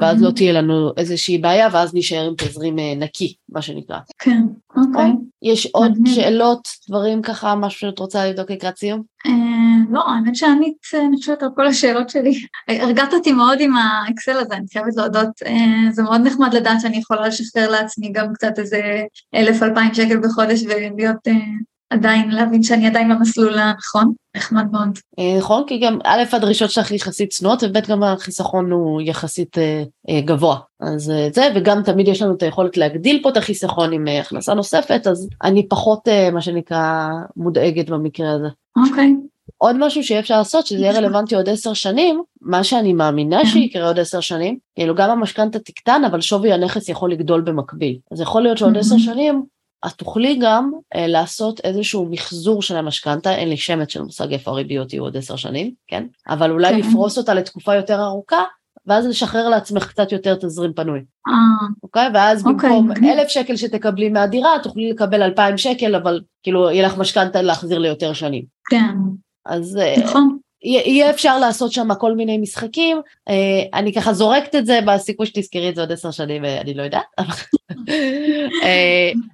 [0.00, 0.24] ואז mm-hmm.
[0.24, 3.98] לא תהיה לנו איזושהי בעיה, ואז נשאר עם תזרים נקי, מה שנקרא.
[4.18, 4.42] כן,
[4.76, 5.12] אוקיי.
[5.42, 9.02] יש עוד שאלות, דברים ככה, משהו שאת רוצה לבדוק לקראת סיום?
[9.86, 12.32] אה, לא, האמת שאני חושבת על כל השאלות שלי.
[12.68, 16.96] הרגעת אותי מאוד עם האקסל הזה, אני חייבת להודות, אה, זה מאוד נחמד לדעת שאני
[16.96, 18.80] יכולה לשחרר לעצמי גם קצת איזה
[19.34, 21.28] אלף אלפיים שקל בחודש ולהיות
[21.90, 24.98] עדיין להבין שאני עדיין במסלול הנכון, נחמד מאוד.
[25.18, 29.82] אה, נכון, כי גם א', הדרישות שלך יחסית צנועות, וב', גם החיסכון הוא יחסית אה,
[30.08, 30.56] אה, גבוה.
[30.80, 34.20] אז אה, זה, וגם תמיד יש לנו את היכולת להגדיל פה את החיסכון עם אה,
[34.20, 38.48] הכנסה נוספת, אז אני פחות, אה, מה שנקרא, מודאגת במקרה הזה.
[38.76, 39.14] אוקיי.
[39.58, 43.46] עוד משהו שיהיה אפשר לעשות, שזה יהיה רלוונטי עוד עשר שנים, מה שאני מאמינה.
[43.46, 47.98] שיקרה עוד עשר שנים, כאילו גם המשכנתה תקטן, אבל שווי הנכס יכול לגדול במקביל.
[48.12, 48.76] אז יכול להיות שעוד.
[48.76, 49.44] עשר שנים,
[49.86, 54.50] את תוכלי גם אה, לעשות איזשהו מחזור של המשכנתה, אין לי שמץ של מושג איפה
[54.50, 56.06] הריביות יהיו עוד עשר שנים, כן?
[56.28, 56.78] אבל אולי כן.
[56.78, 58.42] לפרוס אותה לתקופה יותר ארוכה,
[58.86, 61.32] ואז לשחרר לעצמך קצת יותר תזרים פנוי, אה,
[61.82, 62.08] אוקיי?
[62.14, 63.18] ואז אוקיי, במקום מגניב.
[63.18, 68.12] אלף שקל שתקבלי מהדירה, תוכלי לקבל אלפיים שקל, אבל כאילו יהיה לך משכנתה להחזיר ליותר
[68.12, 68.44] שנים.
[68.70, 68.94] כן,
[69.48, 70.38] אז אה, נכון.
[70.62, 75.68] יהיה אפשר לעשות שם כל מיני משחקים, אה, אני ככה זורקת את זה בסיכוי שתזכרי
[75.68, 77.04] את זה עוד עשר שנים, אה, אני לא יודעת,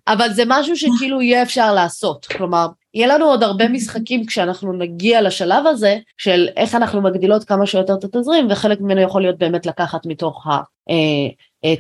[0.08, 5.22] אבל זה משהו שכאילו יהיה אפשר לעשות, כלומר, יהיה לנו עוד הרבה משחקים כשאנחנו נגיע
[5.22, 9.66] לשלב הזה, של איך אנחנו מגדילות כמה שיותר את התזרים, וחלק ממנו יכול להיות באמת
[9.66, 10.60] לקחת מתוך ה...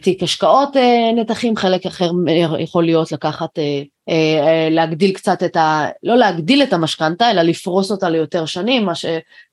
[0.02, 0.76] תיק השקעות
[1.16, 2.10] נתחים, חלק אחר
[2.58, 3.58] יכול להיות לקחת,
[4.70, 5.86] להגדיל קצת את ה...
[6.02, 9.04] לא להגדיל את המשכנתה, אלא לפרוס אותה ליותר שנים, ש...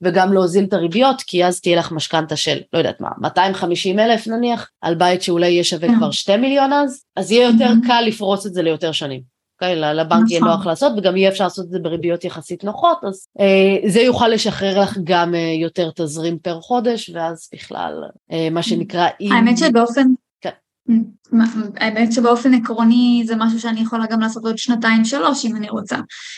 [0.02, 4.28] וגם להוזיל את הריביות, כי אז תהיה לך משכנתה של, לא יודעת מה, 250 אלף
[4.28, 5.88] נניח, על בית שאולי יהיה שווה.
[5.98, 7.88] כבר 2 מיליון אז, אז יהיה יותר Mhm.
[7.88, 9.40] קל לפרוס את זה ליותר שנים.
[9.62, 9.76] אוקיי?
[9.76, 10.52] לבנק יהיה נכון.
[10.52, 14.28] נוח לעשות, וגם יהיה אפשר לעשות את זה בריביות יחסית נוחות, אז אה, זה יוכל
[14.28, 17.94] לשחרר לך גם אה, יותר תזרים פר חודש, ואז בכלל,
[18.32, 19.08] אה, מה שנקרא...
[19.20, 20.08] אי- האמת שבאופן...
[21.78, 25.98] האמת שבאופן עקרוני זה משהו שאני יכולה גם לעשות עוד שנתיים שלוש אם אני רוצה.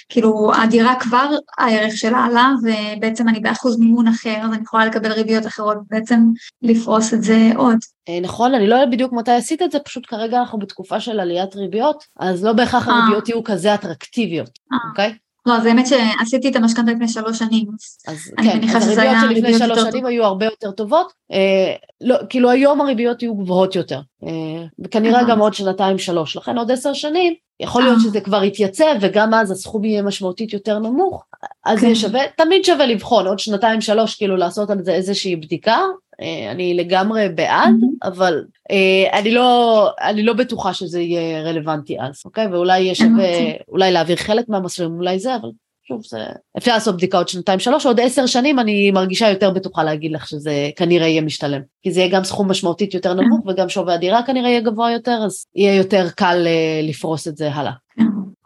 [0.09, 5.11] כאילו הדירה כבר הערך שלה עלה ובעצם אני באחוז מימון אחר אז אני יכולה לקבל
[5.11, 6.19] ריביות אחרות בעצם
[6.61, 7.77] לפרוס את זה עוד.
[8.09, 11.19] אה, נכון, אני לא יודעת בדיוק מתי עשית את זה, פשוט כרגע אנחנו בתקופה של
[11.19, 12.93] עליית ריביות, אז לא בהכרח אה.
[12.93, 14.77] הריביות יהיו כזה אטרקטיביות, אה.
[14.89, 15.13] אוקיי?
[15.45, 17.67] לא, אז האמת שעשיתי את המשכנתה לפני שלוש שנים.
[18.07, 22.81] אז כן, אז הריביות שלפני שלוש שנים היו הרבה יותר טובות, אה, לא, כאילו היום
[22.81, 25.23] הריביות יהיו גבוהות יותר, אה, וכנראה.
[25.23, 28.03] גם עוד שנתיים שלוש, לכן עוד עשר שנים, יכול להיות אה.
[28.03, 31.25] שזה כבר יתייצב, וגם אז הסכום יהיה משמעותית יותר נמוך,
[31.65, 31.95] אז כן.
[31.95, 35.77] שווה, תמיד שווה לבחון, עוד שנתיים שלוש, כאילו לעשות על זה איזושהי בדיקה,
[36.21, 38.07] אה, אני לגמרי בעד, Mhm.
[38.07, 42.47] אבל אה, אני לא, אני לא בטוחה שזה יהיה רלוונטי אז, אוקיי?
[42.47, 43.25] ואולי יהיה שווה.
[43.69, 45.49] אולי להעביר חלק מהמסלולים, אולי זה, אבל
[45.87, 46.17] שוב, זה...
[46.57, 50.27] אפשר לעשות בדיקה עוד שנתיים שלוש, עוד עשר שנים אני מרגישה יותר בטוחה להגיד לך
[50.27, 51.61] שזה כנראה יהיה משתלם.
[51.83, 55.19] כי זה יהיה גם סכום משמעותית יותר נמוך, וגם שווי הדירה כנראה יהיה גבוה יותר,
[55.25, 57.71] אז יהיה יותר קל אה, לפרוס את זה הלאה.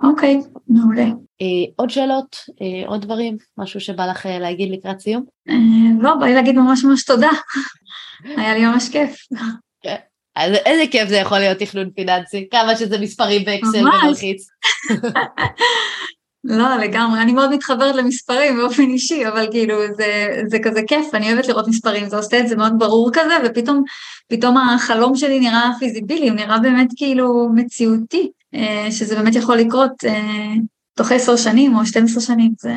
[0.02, 0.08] כן.
[0.08, 1.06] אוקיי, מעולה.
[1.42, 5.24] אה, עוד שאלות, אה, עוד דברים, משהו שבא לך אה, להגיד לקראת סיום?
[6.00, 7.30] לא, בא לי להגיד ממש ממש תודה.
[8.38, 9.16] היה לי ממש כיף.
[10.36, 13.88] אז איזה כיף זה יכול להיות תכנון פיננסי, כמה שזה מספרים באקסל.
[13.88, 14.48] ומלחיץ.
[16.44, 21.34] לא, לגמרי, אני מאוד מתחברת למספרים באופן אישי, אבל כאילו זה, זה כזה כיף, אני
[21.34, 23.84] אוהבת לראות מספרים, זה עושה את זה מאוד ברור כזה, ופתאום
[24.28, 28.32] פתאום החלום שלי נראה פיזיבילי, הוא נראה באמת כאילו מציאותי,
[28.92, 30.54] שזה באמת יכול לקרות אה,
[30.98, 32.74] תוך עשר שנים או 12 שנים, זה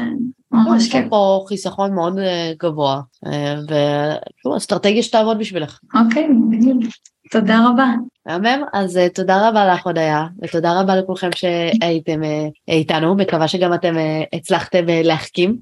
[0.52, 1.04] ממש יש כיף.
[1.04, 5.78] לך פה חיסכון מאוד אה, גבוה, אה, ושוב, אסטרטגיה שתעבוד בשבילך.
[5.94, 6.92] אוקיי, בדיוק.
[7.30, 7.86] תודה רבה.
[8.26, 12.20] מהמם, אז תודה רבה לך הודיה, ותודה רבה לכולכם שהייתם
[12.68, 13.94] איתנו, מקווה שגם אתם
[14.32, 15.56] הצלחתם להחכים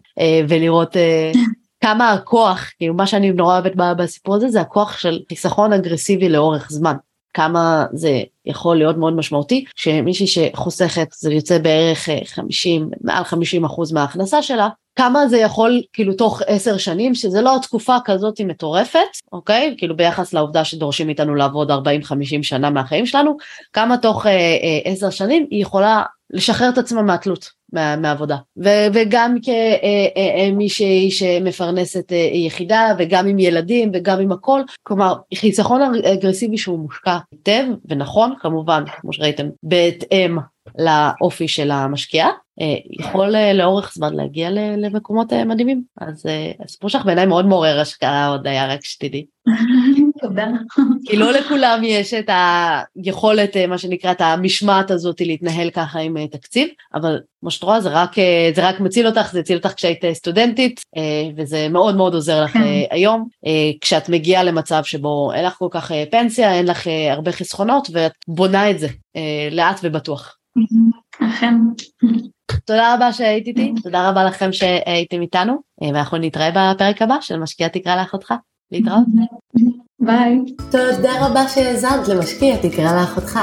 [0.49, 0.97] ולראות
[1.85, 6.69] כמה הכוח, כאילו מה שאני נורא אוהבת בסיפור הזה, זה הכוח של חיסכון אגרסיבי לאורך
[6.71, 6.95] זמן.
[7.37, 13.65] כמה זה יכול להיות מאוד משמעותי, שמישהי שחוסכת זה יוצא בערך אה, 50, מעל 50
[13.65, 14.69] אחוז מההכנסה שלה,
[14.99, 18.99] כמה זה יכול כאילו תוך עשר שנים, שזה לא תקופה כזאת מטורפת,
[19.33, 19.75] אוקיי?
[19.79, 21.75] כאילו ביחס לעובדה שדורשים מאיתנו לעבוד 40-50
[22.43, 23.37] שנה מהחיים שלנו,
[23.73, 28.37] כמה תוך אה, אה, עשר שנים היא יכולה לשחרר את עצמה מהתלות מה, מהעבודה.
[28.93, 36.79] וגם כמישהי שמפרנסת אה, יחידה, וגם עם ילדים, וגם עם הכל, כלומר, חיסכון אגרסיבי שהוא
[36.79, 40.39] מושקע היטב ונכון, כמובן, כמו שראיתם, בהתאם
[40.79, 45.83] לאופי של המשקיעה, אה, יכול אה, לאורך זמן להגיע למקומות אה, מדהימים.
[46.01, 49.27] אז אה, הסיפור שלך בעיניי מאוד מעורר השקעה עוד היה רק שתדעי.
[50.21, 50.47] תודה.
[51.07, 52.31] כי לא לכולם יש את
[52.97, 57.63] היכולת, אה, מה שנקרא, את המשמעת הזאת להתנהל ככה עם אה, תקציב, אבל כמו שאת
[57.63, 60.81] רואה זה רק, אה, זה רק מציל אותך, זה הציל אותך כשהיית סטודנטית,
[61.37, 62.61] וזה מאוד מאוד עוזר לך כן.
[62.91, 63.29] היום,
[63.81, 68.71] כשאת מגיעה למצב שבו אין לך כל כך פנסיה, אין לך הרבה חסכונות, ואת בונה
[68.71, 68.89] את זה
[69.51, 70.37] לאט ובטוח.
[71.21, 71.55] אכן.
[72.65, 77.69] תודה רבה שהיית איתי, תודה רבה לכם שהייתם איתנו, ואנחנו נתראה בפרק הבא של משקיע
[77.69, 78.35] תקרא לאחותך.
[78.73, 79.07] להתראות.
[80.01, 80.41] ביי.
[80.71, 83.41] תודה רבה שהאזנת למשקיע תקרא לאחותך.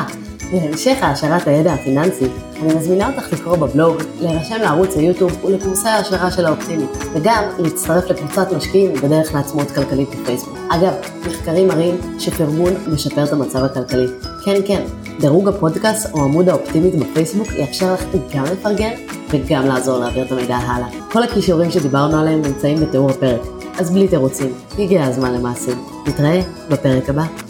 [0.54, 2.26] להמשך העשרת הידע הפיננסי,
[2.62, 8.52] אני מזמינה אותך לקרוא בבלוג, להירשם לערוץ היוטיוב ולקורסי ההשערה של האופטימית, וגם להצטרף לקבוצת
[8.52, 10.58] משקיעים בדרך לעצמאות כלכלית בפייסבוק.
[10.70, 10.94] אגב,
[11.28, 14.08] מחקרים מראים שפרגון משפר את המצב הכלכלי.
[14.46, 14.84] כן, כן,
[15.20, 18.04] דירוג הפודקאסט או עמוד האופטימית בפייסבוק יאפשר לך
[18.36, 18.94] גם לפרגן
[19.30, 20.88] וגם לעזור להעביר את המידע הלאה.
[21.12, 23.42] כל הכישורים שדיברנו עליהם נמצאים בתיאור הפרק,
[23.80, 25.78] אז בלי תירוצים, הגיע הזמן למעשים.
[26.08, 27.44] נתראה בפרק הבא.